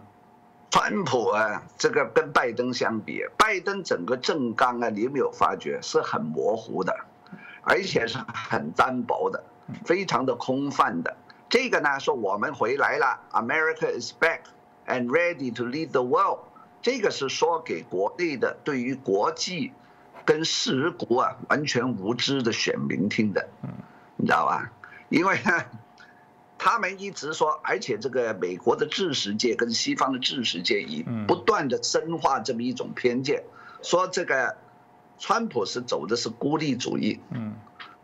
[0.70, 6.96] 川普啊，这个跟拜登相比，拜登整个政纲啊，你有没有发觉是很模糊的，
[7.62, 9.42] 而且是很单薄的，
[9.84, 11.16] 非常的空泛的。
[11.48, 14.42] 这个呢，说我们回来了，America is back
[14.86, 16.38] and ready to lead the world。
[16.80, 19.72] 这个是说给国内的对于国际
[20.24, 23.48] 跟时国啊完全无知的选民听的，
[24.16, 24.70] 你知道吧？
[25.08, 25.64] 因为呢，
[26.58, 33.42] 他们一直说，而且这个美国的知识界跟西方的知识界已不断的深化这么一种偏见，
[33.82, 34.56] 说这个
[35.18, 37.54] 川普是走的是孤立主义，嗯，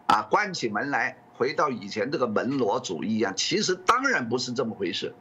[0.06, 1.18] 啊，关起门来。
[1.38, 5.14] 回到以前这个门罗主义一样，其实当然不是这么回事。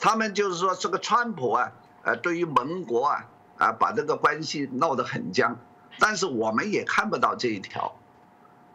[0.00, 1.72] 他们就是说，这个川普啊，
[2.04, 5.58] 呃，对于盟国啊，啊，把这个关系闹得很僵。
[5.98, 7.94] 但是我们也看不到这一条，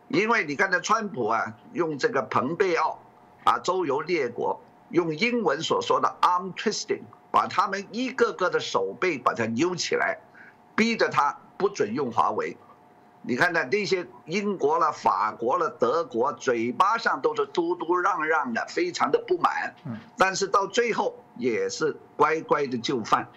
[0.08, 3.00] 因为你看这川普啊，用这个蓬佩奥
[3.44, 7.02] 啊，周游列国，用英文所说的 arm twisting，
[7.32, 10.20] 把他们一个个的手背把它扭起来，
[10.76, 12.58] 逼着他不准用华为。
[13.22, 19.76] 你看呢，那些英国了、法国了、德国，嘴巴上都是嘟嘟嚷嚷的，非常的不满。
[19.86, 23.28] 嗯，但是到最后也是乖乖的就范。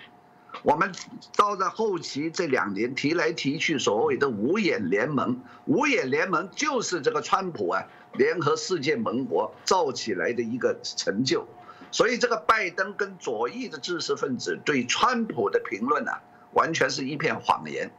[0.62, 0.92] 我们
[1.36, 7.84] 到了后期这两年提来提去，所谓的五眼联盟，五眼联盟就是这个川普啊
[8.14, 11.46] 联合世界盟国造起来的一个成就。
[11.90, 16.12] 所以这个拜登跟左翼的知识分子对川普的评论呢，
[16.52, 17.90] 完全是一片谎言。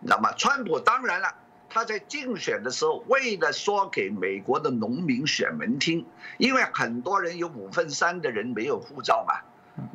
[0.00, 1.34] 那么，川普当然了，
[1.70, 6.06] 他在竞选的时候，为了说给美国的农民选民听，
[6.38, 9.34] 因为很多人有五分三的人没有护照嘛，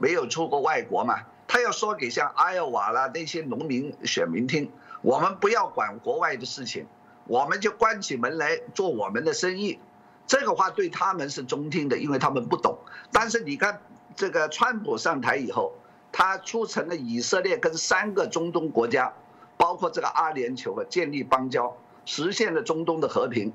[0.02, 1.20] 没有出过外国嘛，
[1.50, 4.72] 他要说给像艾奥瓦啦那些农民选民听，
[5.02, 6.86] 我们不要管国外的事情，
[7.26, 9.80] 我们就关起门来做我们的生意。
[10.28, 12.78] 这个话对他们是中听的，因为他们不懂。
[13.12, 13.82] 但是你看，
[14.16, 15.74] 这个川普上台以后，
[16.12, 19.12] 他促成了以色列跟三个中东国家。
[19.58, 21.76] 包括这个阿联酋啊，建立邦交，
[22.06, 23.52] 实现了中东的和平。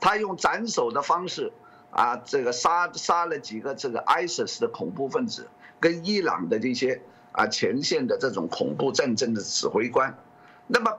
[0.00, 1.52] 他用斩首的方式
[1.90, 7.02] 啊，这个杀杀了几个这个 ISIS 的恐怖分子，跟伊朗的这些
[7.36, 10.18] 啊前线的这种恐怖战争的指挥官。
[10.66, 10.90] 那么，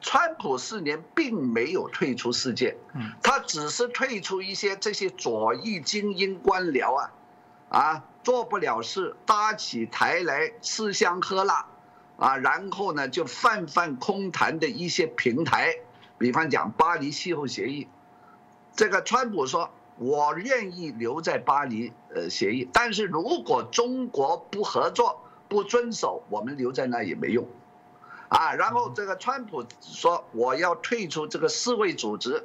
[0.00, 2.76] 川普四年并没有退出世界，
[3.22, 7.12] 他只是退出一些这些左翼精英官僚啊，
[7.68, 11.66] 啊做不了事，搭起台来吃香喝辣。
[12.16, 15.74] 啊，然后呢，就泛泛空谈的一些平台，
[16.16, 17.88] 比方讲巴黎气候协议，
[18.76, 19.68] 这个川普说，
[19.98, 27.46] 我愿意留在巴黎呃协议，但是如果中国不合作、不遵守，我们留在那也没用，
[28.28, 32.44] 啊，然后这个川普说我要退出这个世卫组织，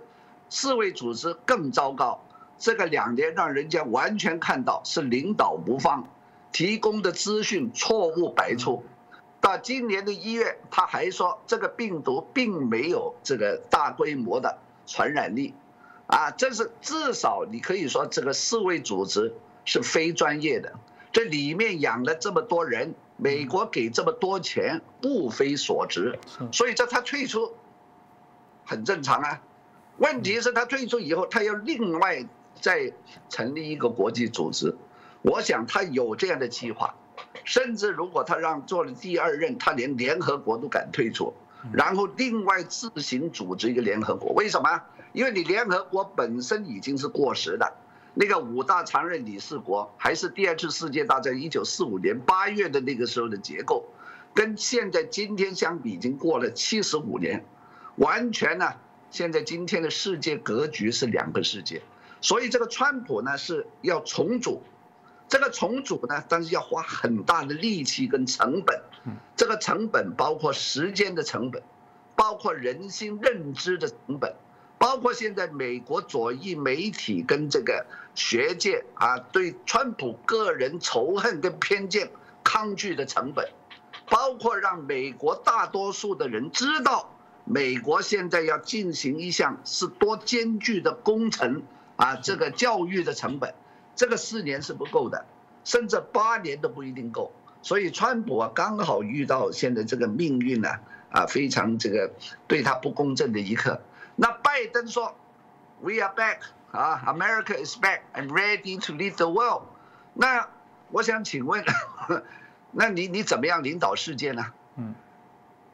[0.50, 2.20] 世卫组织更糟糕，
[2.58, 6.08] 这个两年让人家完全看到是领导无方，
[6.52, 8.84] 提供的资讯错误百出。
[9.42, 15.54] 到今年的一月，他还说这个病毒并没有这个大规模的传染力，
[16.08, 19.34] 啊，这是至少你可以说这个世卫组织
[19.64, 20.74] 是非专业的，
[21.12, 26.20] 这里面养了这么多人，美国给这么多钱，不非所值，
[26.52, 27.54] 所以这他退出
[28.66, 29.42] 很正常啊。
[29.98, 32.26] 问题是，他退出以后，他要另外
[32.62, 32.94] 再
[33.30, 34.76] 成立一个国际组织，
[35.22, 36.96] 我想他有这样的计划。
[37.44, 41.34] 甚至如果他让做了第二任，他连联合国都敢退出，
[41.74, 44.82] 然后另外自行组织一个联合国，为什么？
[45.12, 47.74] 因为你联合国本身已经是过时的，
[48.14, 53.86] 那个五大常任理事国还是第二次世界大战一九四五年八月的那个时候的结构，
[54.34, 57.46] 跟现在今天相比已经过了七十五年，
[57.96, 58.74] 完全呢，
[59.12, 61.82] 现在今天的世界格局是两个世界，
[62.20, 64.62] 所以这个川普呢是要重组。
[65.28, 68.82] 这个重组呢，但是要花很大的力气跟成本，
[69.36, 71.62] 这个成本包括时间的成本，
[72.16, 74.34] 包括人心认知的成本，
[74.80, 82.10] 包括现在美国左翼媒体跟这个学界啊对川普个人仇恨跟偏见
[82.44, 83.48] 抗拒的成本，
[84.10, 87.14] 包括让美国大多数的人知道，
[87.44, 91.62] 美国现在要进行一项是多艰巨的工程
[91.98, 93.54] 啊，这个教育的成本。
[93.96, 95.26] 这个四年是不够的，
[95.66, 97.34] 甚至八年都不一定够。
[97.62, 100.70] 所以川普啊，刚好遇到现在这个命运呢，
[101.12, 102.14] 啊，非常这个
[102.48, 103.82] 对他不公正的一刻。
[104.22, 105.16] 那拜登说
[105.80, 106.40] ，We are back，
[106.72, 109.64] 啊，America is back and ready to lead the world。
[110.14, 110.50] 那
[110.92, 111.64] 我想请问，
[112.72, 114.48] 那你你怎么样领导世界呢？
[114.76, 114.94] 嗯，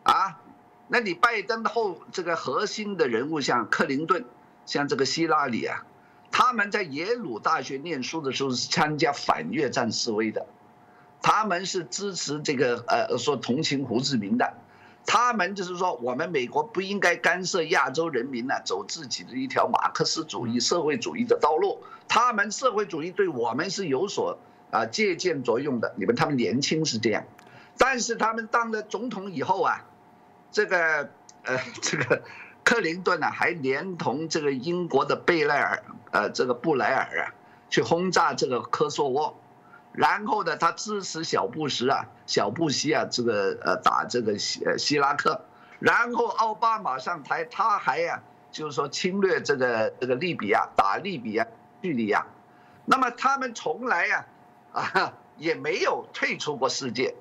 [0.04, 0.40] 啊，
[0.88, 4.24] 那你拜登后这个核心的人物像克林顿，
[4.68, 5.84] 像这个希拉里啊。
[6.30, 10.46] 他们在耶鲁大学念书的时候是参加反越战示威的，
[11.22, 14.54] 他们是支持这个呃说同情胡志明的，
[15.06, 24.38] 他们就是说我们美国不应该干涉亚洲人民呢走自己的一条马克思主义社会主义的道路，他们社会主义对我们是有所
[24.72, 25.94] 啊借鉴作用的。
[25.98, 27.24] 你们他们年轻是这样，
[27.78, 29.86] 但是他们当了总统以后啊，
[30.52, 31.10] 这个
[31.44, 32.22] 呃 这个。
[32.68, 37.30] 克林顿呢，还连同这个英国的贝莱尔，呃，这个布莱尔啊，
[37.70, 39.40] 去轰炸这个科索沃，
[39.96, 45.42] 然后呢，他支持小布什啊，小布希啊，这个呃打这个希希拉克，
[45.80, 48.22] 然后奥巴马上台，他还呀，
[48.52, 51.48] 就是说侵略这个这个利比亚，打利比亚、
[51.82, 52.26] 叙利亚，
[52.86, 54.26] 那么他们从来呀，
[54.74, 57.16] 啊 也没有退出过世界，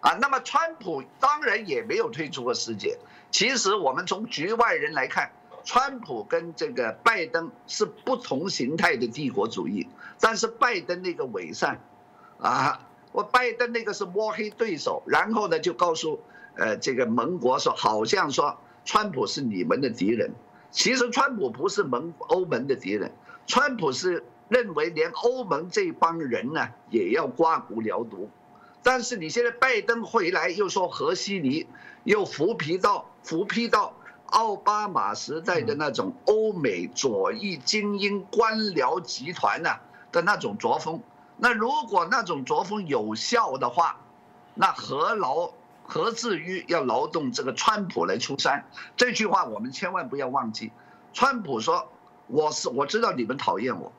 [0.00, 2.98] 啊，那么川普当然也没有退出过世界。
[3.30, 5.30] 其实我们从局外人来看，
[5.64, 9.88] 川普跟这个拜登是不同形态的帝国主义，
[10.20, 11.80] 但是拜登那个伪善，
[12.40, 16.20] 啊，我拜登那个是摸黑对手，然后呢就告诉
[16.56, 20.32] 呃这个盟国说，好像说川普是你们的敌人。
[20.70, 23.12] 其实川普不是盟欧盟的敌人，
[23.46, 28.30] 川普是认为连欧盟这帮人呢也要刮骨疗毒。
[28.82, 31.66] 但是你现在拜登回来又说核西尼，
[32.04, 33.92] 又扶皮到扶批到
[34.26, 39.70] 奥巴马时代的那种欧美左翼精英官僚集团呢
[40.12, 41.02] 的那种作风。
[41.42, 43.96] 那如果那种作风有效的话，
[44.54, 45.50] 那何劳
[45.84, 48.66] 何至于要劳动这个川普来出山？
[48.94, 50.70] 这句话我们千万不要忘记。
[51.14, 51.90] 川普说
[52.28, 53.90] ：“我是我知道你们讨厌我，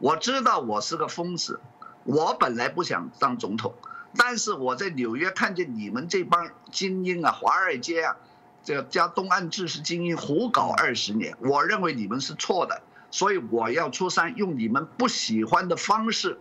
[0.00, 1.60] 我知道我是个疯子，
[2.04, 3.72] 我本来不想当总统，
[4.18, 8.16] 但是我在纽约看见你们这帮精英啊，华尔街啊，
[8.62, 16.38] 这加东岸知识精英胡搞二十年，我认为你们是错的，所以我要出山，用你们不喜欢的方式。”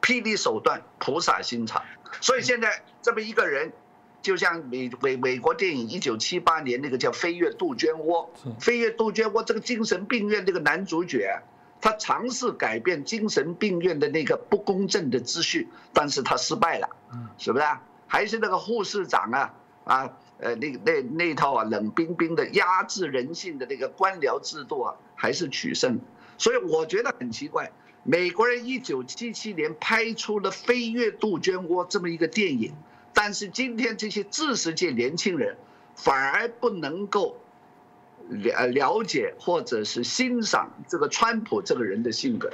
[0.00, 1.82] 霹雳手段，菩萨心肠。
[2.20, 3.72] 所以现在这么一个人，
[4.22, 8.30] 就像美美美国电影一九七八年那个叫《飞越杜鹃窝》，
[8.60, 11.42] 《飞越杜鹃窝》这个精神病院这个男主角，
[11.80, 16.88] 他尝试改变精神病院的那个不公正的秩序，但是他失败了，
[17.36, 17.64] 是不是？
[18.06, 26.00] 还是那个护士长啊啊呃那那那套啊冷冰冰的压制人性的那个官僚制度啊，还是取胜。
[26.38, 27.70] 所以我觉得很奇怪。
[28.10, 32.72] 美国人一九七七年拍出了《飞越杜鹃窝》这么一个电影，
[33.12, 35.58] 但是今天这些知识界年轻人
[35.94, 37.36] 反而不能够
[38.30, 42.50] 了了解或者是欣赏这个川普这个人的性格，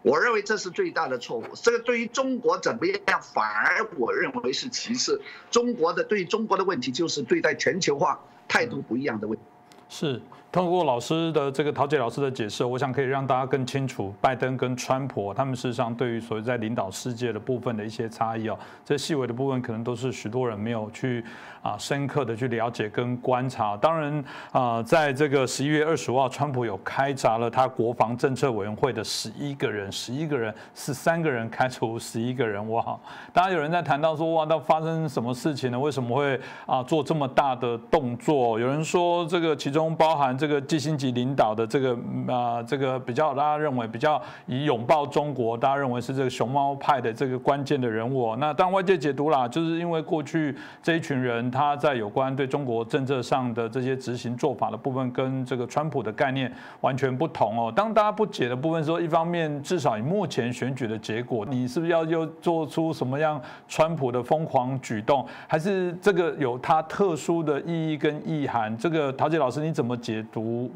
[0.00, 1.44] 我认为这是最大的错误。
[1.56, 5.20] 这个对于中国怎么样，反而我认为是其次。
[5.50, 8.18] 中国的对中国的问题就是对待全球化
[8.48, 9.44] 态度不一样的问题。
[9.90, 10.22] 是。
[10.56, 21.22] 通过老师的这个陶杰老师的解释，我想可以让大家更清楚，拜登跟川普他们事实上对于所谓在领导世界的部分的一些差异哦，这细微的部分可能都是许多人没有去
[21.60, 23.76] 啊深刻的去了解跟观察。
[23.76, 32.98] 当然啊，在这个十一月二十五号，川普有开闸了他国防政策委员会的十一个人，十一个人十三个人开除十一个人，哇！
[33.30, 35.78] 当然有人在谈到说，哇，那发生什么事情呢？
[35.78, 38.58] 为什么会啊做这么大的动作？
[38.58, 40.45] 有人说这个其中包含这。
[40.46, 48.36] 这个基辛级领导的这个啊，这个比较大家认为比较以拥抱中国，大家认为是这个熊猫派的这个关键的人物。
[48.36, 57.72] 那当外界解读啦，就是因为过去这一群人他在有关对中国政策上的这些执行做法的部分，跟这个川普的概念完全不同哦。
[57.74, 68.78] 当大家不解的部分说，一方面至少以目前选举的结果，你是不是要又做出什么样川普的疯狂举动，还是这个有它特殊的意义跟意涵？
[68.78, 70.24] 这个陶杰老师你怎么解？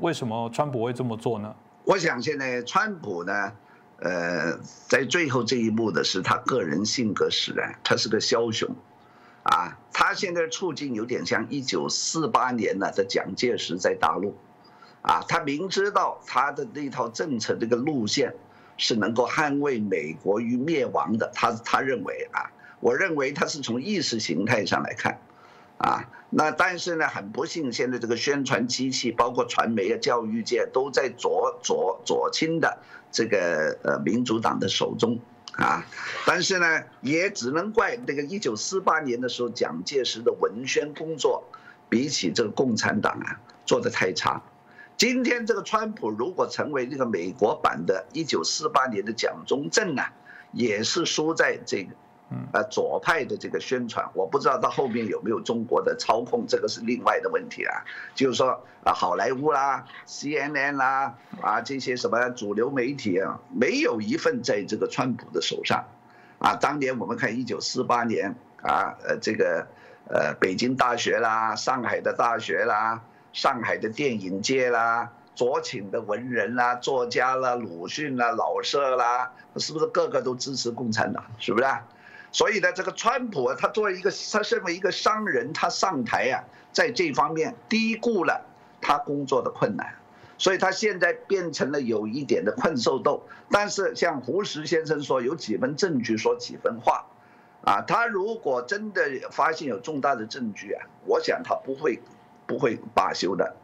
[0.01, 1.55] 为什么川普会这么做呢？
[1.85, 3.53] 我想现在川普呢，
[3.99, 8.69] 呃，在最后这一步的是他个人性格使然，他是个枭雄，
[9.43, 14.37] 啊，他现在处境有点像一九四八年呢的蒋介石在大陆，
[15.03, 18.35] 啊，他明知道他的那套政策这个路线
[18.77, 25.19] 是能够捍卫美国于灭亡的，他他认为啊，我认为他是从意识形态上来看。
[25.81, 32.77] 啊，那但是呢，很不幸，现在这个宣传机器，包括传媒啊、教育界，都在左左左倾的
[33.11, 35.19] 这个呃民主党的手中
[35.53, 35.87] 啊。
[36.27, 41.45] 但是呢，也只能怪那个一九四八年的时候，蒋介石的文宣工作，
[41.89, 44.43] 比起这个共产党啊，做的太差。
[44.99, 50.13] 今天这个川普如果成为这个美国版的一九四八年的蒋中正啊，
[50.53, 51.95] 也是输在这个。
[52.53, 57.85] 呃，左派的这个宣传，我不知道到后面有没有中国的操控，这个是另外的问题了。
[58.15, 65.85] 就是说啊，好莱坞啦、CNN 啦啊这些什么主流媒体啊，没有一份在这个川普的手上。
[66.39, 69.67] 啊，当年我们看一九四八年啊，呃，这个
[70.09, 73.03] 呃，北京大学啦、上海的大学啦、
[73.33, 81.25] 上海的电影界啦、左倾的文人啦、作家啦、鲁迅啦、老舍啦，是不是个个都支持共产党？
[81.39, 81.65] 是不是？
[81.65, 81.85] 啊
[82.33, 88.47] 所以呢，这个川普啊，他作为一个他身为一个商人，他上台啊，在这方面低估了
[88.81, 89.95] 他工作的困难，
[90.39, 93.23] 所以他现在变成了有一点的困兽斗。
[93.51, 97.05] 但是像胡适先生说，有几分证据说几分话，
[97.65, 99.03] 啊，他如果真的
[99.33, 102.01] 发现有重大的证据啊，我想他不会
[102.47, 103.57] 不会罢休的。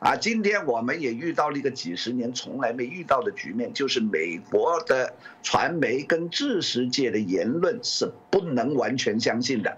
[0.00, 9.76] 啊，今天我们也遇到了一个几十年从来没遇到的局面，就是美国的传媒跟知识界的言论是不能完全相信的，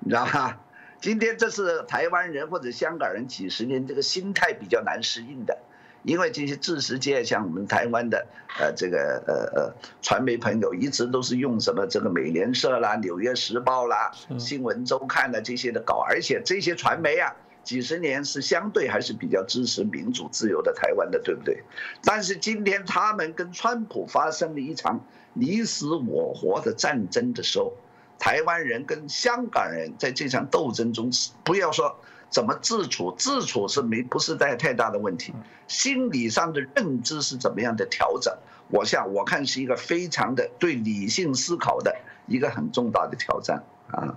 [0.00, 0.58] 你知道吗？
[1.00, 5.56] 今天这是台湾人或者香港人几十年这个心态比较难适应的，
[6.02, 8.26] 因为这些知识界像我们台湾的
[8.60, 17.34] 呃这个呃呃传媒朋友一直都是用什么这个美联社啦、纽约时报啦、新闻周刊的这些的搞，而且这些传媒啊。
[17.66, 21.64] 几十年是相对还是比较支持民主自由的台湾的，对不对？
[22.04, 27.72] 但是今天他们跟川普发生了一场你死我活的战争的时候，
[28.20, 31.10] 台湾人跟香港人在这场斗争中，
[31.42, 31.96] 不要说
[32.30, 35.34] 怎么自处，自处是没不是太太大的问题，
[35.66, 38.32] 心理上的认知是怎么样的调整？
[38.68, 41.96] 我想我看是一个非常的对理性思考的
[42.28, 44.14] 一个很重大的挑战啊。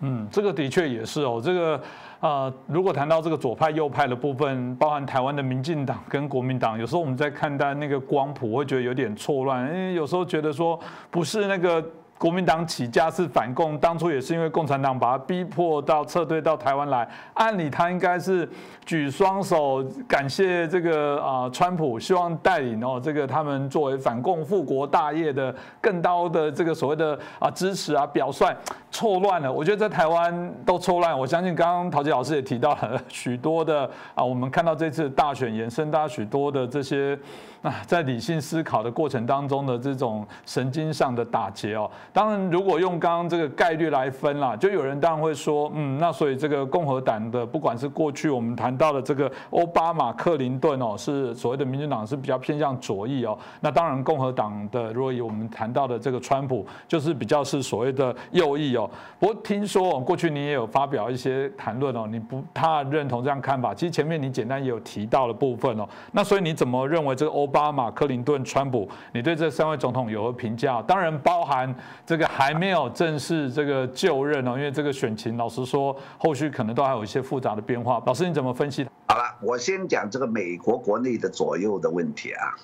[0.00, 1.40] 嗯，这个的确也是哦。
[1.42, 1.80] 这个
[2.20, 10.78] 啊，如果谈到这个左派右派的部分，包含台湾的民进党跟国民党，有时候我们在看待那个光谱，会觉得有点错乱，因为有时候觉得说
[11.10, 11.84] 不是那个。
[12.18, 17.06] 国民党起家是反共，当初也是因为共产党把他逼迫到撤退到台湾来。
[17.34, 18.48] 按理他应该是
[18.86, 28.56] 举双手感谢这个啊川普，希望带领哦这个他们作为反共复国大业的更高的这个所谓的啊支持啊表率，
[28.90, 29.52] 错乱了。
[29.52, 31.18] 我觉得在台湾都错乱。
[31.18, 37.18] 我相信刚刚陶杰老师也提到了许多的啊，我们看到这次大选延伸大许多的这些。
[37.62, 58.88] 啊，在理性思考的过程当中的这种神经上的打结哦，当然如果用刚刚这个概率来分啦，就有人当然会说，嗯，那所以这个共和党的不管是过去我们谈到的这个奥巴马、克林顿哦，是所谓的民主党是比较偏向左翼哦，那当然共和党的如果以我们谈到的这个川普，就是比较是所谓的右翼哦。
[59.18, 63.74] 不过听说过去你也有发表一些谈论哦，你不太认同这样看法。
[63.74, 67.46] 其实前面你简单也有提到的部分哦，那所以你怎么认为这个欧？
[67.46, 70.82] 巴马、克林顿、川普，你对这三位总统有何评价？
[70.82, 71.74] 当然包含
[72.06, 78.00] 这个还没有正式这个就任哦，因为这个选情，老实说，后续可能都还有一些复杂的变化。
[78.06, 78.88] 老师你怎么分析？
[79.08, 82.54] 好了，我先讲这个美国国内的左右的问题啊。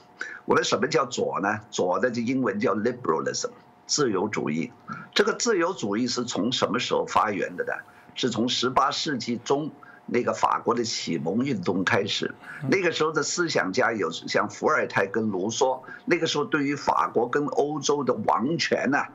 [0.45, 1.59] 我们什么叫左呢？
[1.73, 3.51] 左的就英文叫 liberalism，
[3.85, 4.71] 自由主义。
[5.13, 7.73] 这个自由主义是从什么时候发源的呢？
[8.15, 9.69] 是从十八世纪中。
[10.05, 12.35] 那个法国的启蒙运动开始，
[12.69, 19.09] 那个时候的思想家有像伏尔泰跟卢梭，那个时候对于法国跟欧洲的王权呐，啊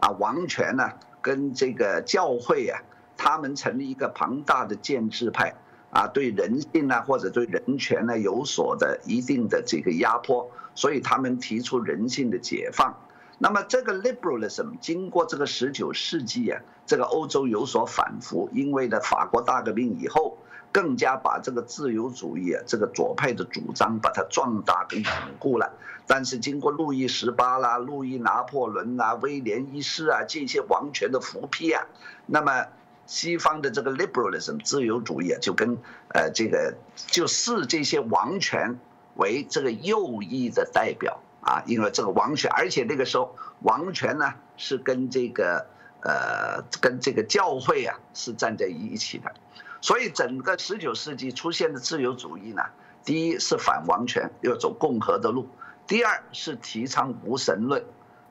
[0.00, 0.90] 啊王权呢
[1.20, 2.80] 跟这个教会啊，
[3.16, 5.54] 他们成立一个庞大的建制派，
[5.90, 12.94] 啊对人性呢或者对人权呢有所的一定的这个压迫，所以他们提出人性的解放。
[13.40, 20.38] 那么这个 liberalism 经过这个十九世纪啊，这个欧洲有所反复，因为呢法国大革命以后，
[20.72, 25.72] 更加把这个自由主义啊这个左派的主张把它壮大跟巩固了。
[26.08, 31.86] 但是经过路易十八啦、路易拿破仑啦、威廉一世啊这些王权的复辟啊，
[32.26, 32.66] 那么
[33.06, 35.78] 西方的这个 liberalism 自由主义啊就跟
[36.12, 36.74] 呃这个
[37.06, 38.80] 就视这些王权
[39.14, 41.20] 为这个右翼的代表。
[41.40, 45.64] 啊，因为这个王权，而且那个时候王权呢是跟这个
[46.02, 49.32] 呃跟这个教会啊是站在一起的，
[49.80, 52.64] 所以整个十九世纪出现的自由主义呢，
[53.02, 55.46] 第一是反王权，要走共和的路；
[55.88, 57.82] 第二是提倡无神论，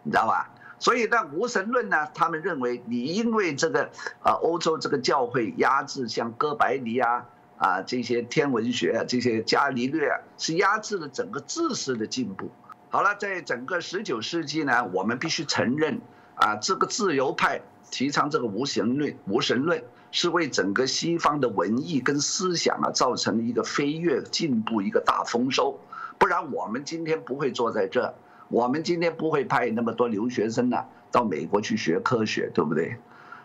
[0.04, 0.50] 你知道吧？
[0.80, 3.90] 所以那无神论呢，他们认为你因为这个
[4.22, 7.26] 啊欧洲这个教会压制像哥白尼啊
[7.58, 12.52] 啊这些天文学这些伽利略啊，是压制了整个知识的进步。
[12.90, 16.00] 好了，在整个十九世纪呢，我们必须承认
[16.36, 25.80] 啊，这个自由派提倡这个无神论，无神论是为整个西方的文艺跟思想啊，造成了一个飞跃进步，一个大丰收。
[26.18, 28.14] 不然我们今天不会坐在这，
[28.50, 32.98] 我们今天不会派那么多留学生呢到美国去学科学，对不对？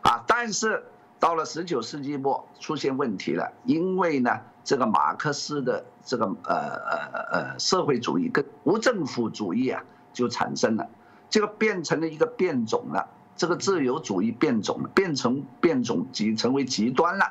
[0.03, 0.83] 啊，但是
[1.19, 4.41] 到了十九世纪末出现问题了，因为呢。
[4.65, 10.89] 这个马克思的这个呃呃呃社会主义跟无政府主义啊就产生了，
[11.29, 17.25] 这个变成了一个变种了，这个自由主义变种了，变成变种极成为极端了，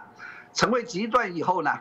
[0.54, 1.72] 成为极端以后呢，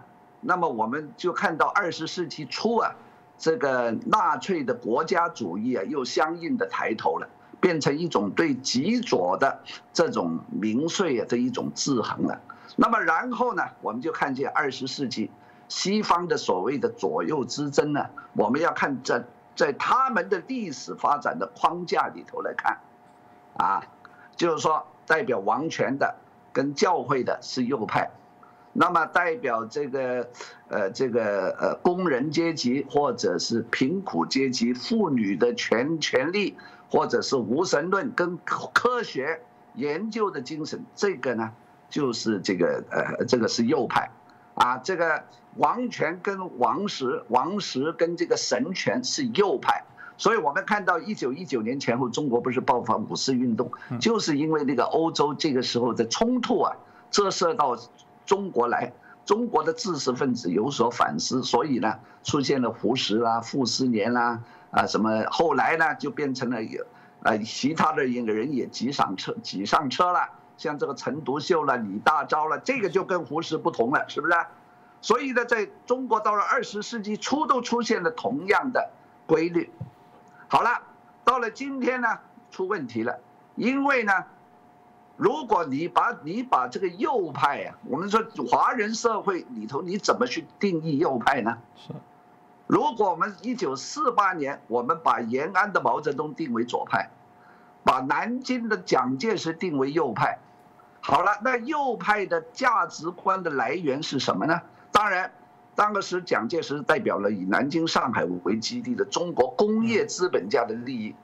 [0.40, 2.94] 那么我们就看到二十世纪初啊，
[3.40, 7.26] 这个纳粹的国家主义啊又相应的抬头了，
[7.58, 9.60] 变成一种对极左的
[9.92, 12.38] 这种民粹啊的一种制衡了。
[12.76, 15.30] 那么然后呢，我们就看见二十世纪。
[15.68, 19.24] 西方的所谓的左右之争呢，我们要看在
[19.54, 22.78] 在他们的历史发展的框架里头来看，
[23.56, 23.80] 啊，
[24.34, 26.16] 就是说代表王权的
[26.52, 28.10] 跟教会的是右派，
[28.72, 30.28] 那么代表这个
[30.68, 36.56] 呃这个呃工人阶级或者是贫苦阶级妇女的权权利，
[36.88, 39.40] 或者是无神论跟科学
[39.74, 41.52] 研究的精神，这个呢
[41.88, 44.10] 就是这个呃这个是右派。
[44.54, 45.24] 啊，这个
[45.56, 49.84] 王权跟王石，王石跟这个神权是右派，
[50.18, 56.76] 所以我们看到一九一九年前后，中国不是爆发五四运动，就是因为那个欧洲这个时候的冲突啊，
[57.10, 57.78] 折射到
[58.30, 58.92] 中国来，
[59.26, 66.86] 中国的知识分子有所反思，所以呢，出现了胡适啦、傅斯年啦，啊什么，后来呢就变成了有，
[67.24, 70.20] 呃，其他的一个人也挤上车，挤上车了，
[70.56, 74.34] 像这个陈独秀了、李大钊了，这个就跟胡适不同了，是不是？
[75.00, 78.90] 所以呢，在中国到了二十世纪初都出现了同样的
[79.26, 79.72] 规律。
[80.46, 80.80] 好了，
[81.24, 82.16] 到了今天呢，
[82.52, 83.18] 出问题了，
[83.56, 84.12] 因为呢。
[85.20, 91.58] 如果你把你把这个右派啊，我们说华人社会里头，你怎么去定义右派呢？
[91.76, 91.92] 是。
[92.66, 97.10] 如果我们一九四八年，我们把延安的毛泽东定为左派，
[97.84, 100.38] 把南京的蒋介石定为右派，
[101.02, 104.62] 好了，那右派的价值观的来源是什么呢？
[104.90, 105.32] 当然，
[105.74, 111.14] 当时蒋介石代表了以南京、上海为基地的中国工业资本家的利益。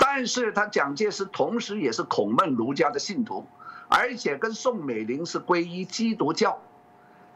[0.00, 3.44] 但是他蒋介石同时也是孔孟儒家的信徒，
[3.88, 6.58] 而且跟宋美龄是皈依基督教。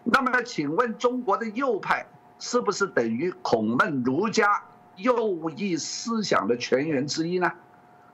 [0.05, 2.07] 那么，请问中国的右派
[2.39, 4.63] 是不是等于孔孟儒家
[4.97, 7.53] 右翼思想的泉源之一呢？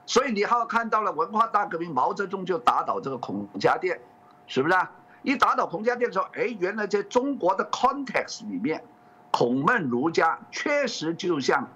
[0.05, 3.99] 所以你还看到了文化大革命，毛泽东就打倒这个孔家店，
[4.47, 4.91] 是不是啊？
[5.21, 8.83] 一打倒孔家店的时候，哎，原来在中国的 context 里面，
[9.29, 11.67] 孔孟儒家确实就像。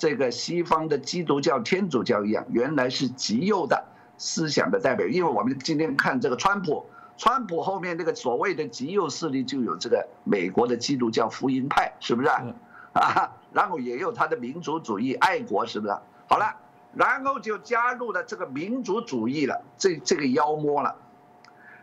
[0.00, 3.84] 这个西方的基督教、天主教一样，原来是极右的
[4.16, 5.06] 思想的代表。
[5.06, 6.86] 因为我们今天看这个川普，
[7.18, 12.28] 川普后面那个所谓的极右势力就有这个美国的基督教福音派，是不是？
[12.28, 15.92] 啊，然后也有他的民族主义、爱国，是不是？
[16.26, 16.56] 好了，
[16.94, 20.96] 然后就加入了这个民族主义了，这这个妖魔了。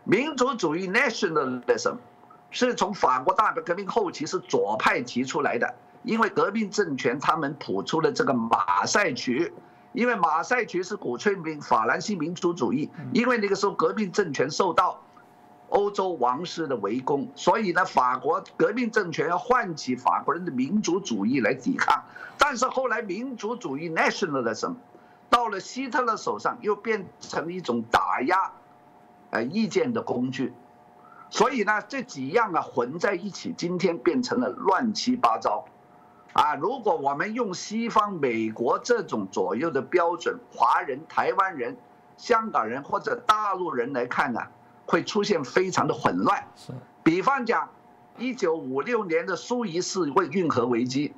[0.02, 1.98] 民族主义 （nationalism）
[2.50, 5.72] 是从法国大革命后期是左派提出来的。
[6.08, 9.52] 因为革命政权他们谱出了这个马赛曲，
[9.92, 15.02] 因为马赛曲是鼓吹民法兰西民族主义，因为那个时候革命政权受到
[15.68, 22.02] 欧洲王室的围攻，所以呢，法国革命政权要唤起法国人的民族主义来抵抗。
[22.38, 24.76] 但是后来民族主义 nationalism
[25.28, 28.50] 到了希特勒手上，又变成一种打压
[29.28, 30.54] 呃意见的工具，
[31.28, 35.66] 所以呢，这几样啊混在一起，今天变成了乱七八糟。
[36.38, 41.76] 啊，如果我们用西方、美国这种左右的标准，华人、台湾人、
[42.16, 44.48] 香港人或者大陆人来看啊，
[44.86, 46.46] 会出现非常的混乱。
[46.54, 46.72] 是，
[47.02, 47.68] 比方讲，
[48.18, 49.98] 一九五六年的苏伊士
[50.30, 51.12] 运河危机，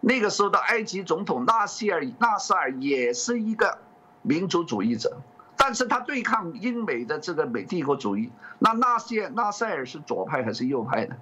[0.00, 3.78] 那个时候的埃及总统纳希尔纳赛尔也是一个
[4.22, 5.16] 民族主义者，
[5.56, 8.32] 但是他对抗英美的这个美帝国主义。
[8.58, 11.14] 那纳西尔纳赛尔是左派还是右派呢？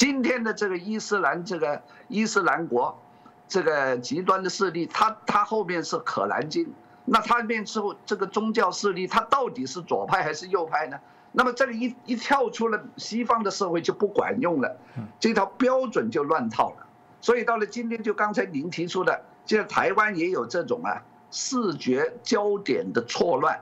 [0.00, 2.98] 今天的这个伊斯兰这个伊斯兰国，
[3.46, 6.72] 这个极端的势力，他他后面是可兰经，
[7.04, 10.98] 那他面之后这个宗教势力，他到底是左派还是右派呢？
[11.32, 14.74] 那么这个一一跳出了西方的社会就不管用了，
[15.18, 16.86] 这套标准就乱套了。
[17.20, 23.60] 所以到了今天，就刚才您提出的，现在台湾也有这种啊视觉焦点的错乱，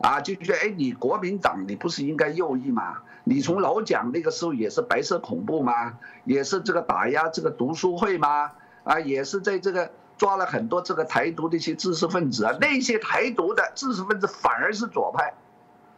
[0.00, 2.98] 啊就觉得哎你国民党你不是应该右翼吗？
[3.30, 5.96] 你从老蒋那个时候也是白色恐怖吗？
[6.24, 8.50] 也是这个打压这个读书会吗？
[8.82, 15.32] 啊，也是在这个抓了很多这个台独的一些知识分子啊，那些台独的知识分子反而是左派。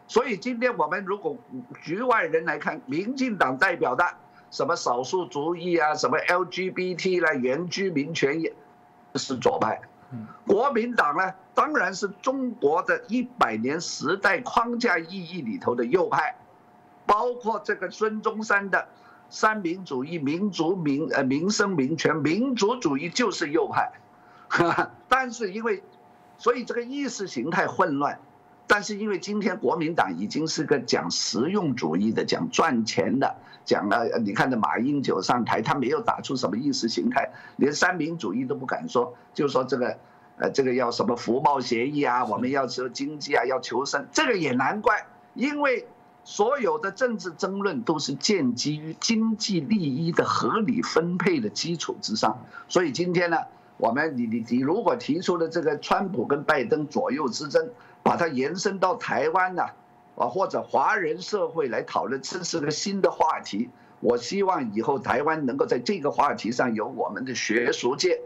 [0.06, 1.38] 所以今天我们如果
[1.82, 4.04] 局外人来看，民进党代表的
[4.50, 8.52] 什么少数族裔啊，什么 LGBT 啦，原居民权益，
[9.14, 9.80] 是左派。
[10.46, 16.34] 国民党呢，当然是中国的一百年时代框架意义里头的右派。
[17.06, 18.88] 包括这个孙中山的
[19.28, 23.90] 三民主义、民族民呃民生民权、民族主义就是右派，
[25.08, 25.82] 但是因为，
[26.36, 28.20] 所以这个意识形态混乱，
[28.66, 33.34] 但是因为今天国民党已经是个讲实用主义的、讲赚钱的、
[33.64, 39.98] 讲了你看这马英九上台，他没有打出什么意识形态，连三民主义都不敢说，就说这个
[40.36, 45.86] 呃这个要什么福报协议啊，我们要求经济啊，要求生，这个也难怪，因为。
[46.24, 53.38] 所有的政治争论都是建基于经济利益的合理分配的基础之上，所以今天呢，
[53.76, 57.70] 我们你你你如果提出了这个川普跟拜登左右之争，
[58.04, 59.64] 把它延伸到台湾呢，
[60.14, 63.68] 啊或者华人社会来讨论，这是个新的话题。
[63.98, 68.20] 我希望以后台湾能够在这个话题上由我们的学术界，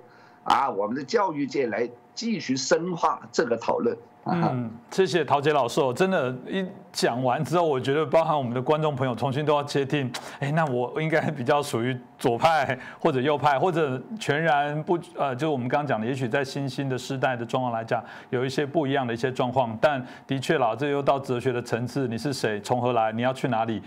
[0.44, 3.96] 啊我们的教育界来继续深化这个讨论。
[4.28, 10.10] 嗯，谢谢陶杰老师，真的，一讲完之后，我觉得包含我们的观众朋友重新都要接听。
[10.40, 19.76] 哎，那我应该比较属于左派或者右派，或者全然不呃，就我们刚刚讲的，也许在新兴的时代的状况来讲，有一些不一样的一些状况。
[19.80, 23.82] 但的确啦，这又到哲学的层次，你是谁，从何来，你要去哪里？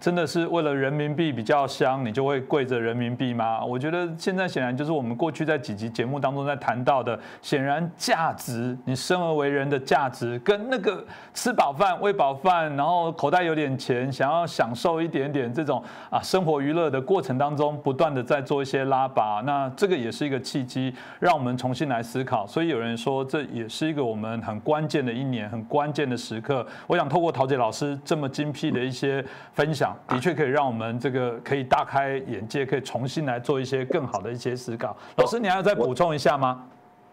[0.00, 3.64] 真的是为了人民币比较香，你就会跪着人民币吗？
[3.64, 11.04] 我觉得现在显然就是我们过去在几集节目当中在谈到的，显然价值，你生而为人的价值，跟那个
[11.34, 19.42] 吃饱饭、喂饱饭，然后口袋有点钱，想要享受一点点这种啊生活娱乐的过程当中，不断的在做一些拉拔。
[19.44, 22.46] 那这个也是一个契机，让我们重新来思考。
[22.46, 26.64] 所以有人说，这也是一个我们很关键的一年，很关键的时刻。
[26.86, 29.20] 我想透过陶杰老师这么精辟的一些
[29.52, 29.64] 分。
[29.64, 34.94] 分享的确可以让我们这个可以大开眼界，可以重新来做一些更好的一些思考。
[35.16, 36.62] 老师，你还要再补充一下吗？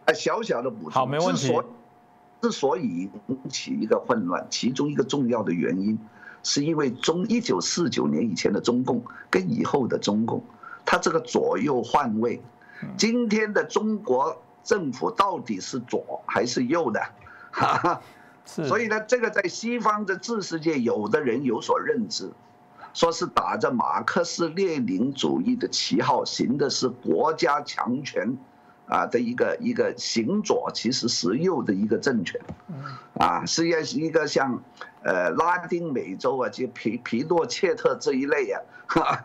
[0.04, 0.92] 啊，小小的补充。
[0.92, 1.58] 好，没问题。
[2.42, 5.98] 之所以引起一个混乱，其中一个重要的原因，
[6.44, 10.44] 是因为中一九四九年以前的中共跟以后的中共，
[10.86, 12.42] 它这个左右换位。
[12.98, 17.00] 今天的中国政府到底是左还是右的？
[17.52, 18.02] 哈哈。
[18.44, 22.32] 所以呢，这个在西方的知识界，有的人有所认知，
[22.94, 28.36] 说是打着马克思列宁主义的旗号，行的是国家强权，
[28.92, 32.40] 啊的一个一个行左其实实右的一个政权，
[33.18, 34.62] 啊，实际上是一个像，
[35.04, 38.62] 呃，拉丁美洲啊，就皮皮诺切特这一类啊，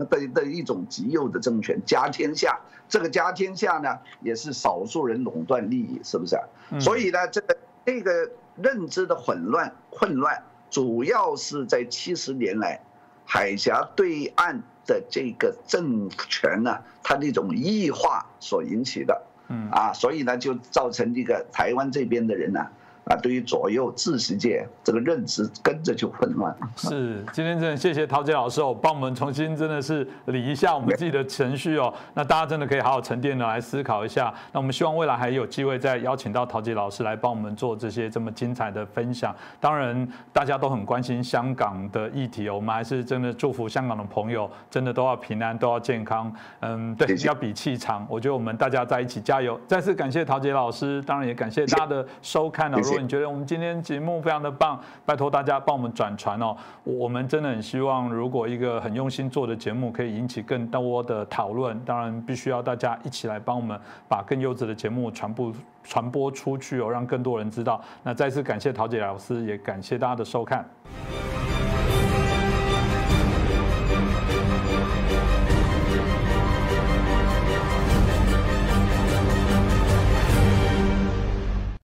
[0.08, 6.36] 的的一种极右的政权，家天下，这个家天下呢，也是少数人垄断利益，是不是？
[6.36, 6.44] 啊
[6.80, 8.30] 所以呢，这个这个。
[8.58, 12.80] 认知的混乱、混乱，主要是在七十年来，
[13.26, 19.22] 海峡对岸的这个政权呢，它那种异化所引起的。
[19.70, 22.66] 啊，所以呢，就造成这个台湾这边的人呢。
[23.14, 26.54] 对于左右知识界这个认知跟着就混乱。
[26.74, 31.92] 是，今天真的谢谢陶杰老师哦，帮我们重新真的是理一下我们自己的程序哦。
[32.14, 34.34] 那大家真的可以好好沉淀的来思考一下。
[34.52, 39.34] 那我们希望未来还有机会再邀请到陶杰老师来帮我们做这些这么精彩的分享。
[39.60, 46.32] 当然，大家都很关心香港的议题哦，我们还是真的祝福香港的朋友真的都要平安，都要健康。
[46.60, 48.04] 嗯，对，要比气场。
[48.10, 49.60] 我觉得我们大家在一起加油。
[49.68, 52.95] 再次感谢陶杰老师，当然也感谢大家的收看哦。
[53.00, 56.56] 你觉得我们今天节目非常的棒，拜托大家帮我们转传哦。
[56.84, 63.78] 我们真的很希望，如果一个很用心做的节目可以引起更多的讨论，当然必须要大家一起来帮我们
[64.08, 67.80] 把更优质的节目传播传播出去哦，让更多人知道。
[68.02, 70.64] 那再次感谢陶姐老师，也感谢大家的收看。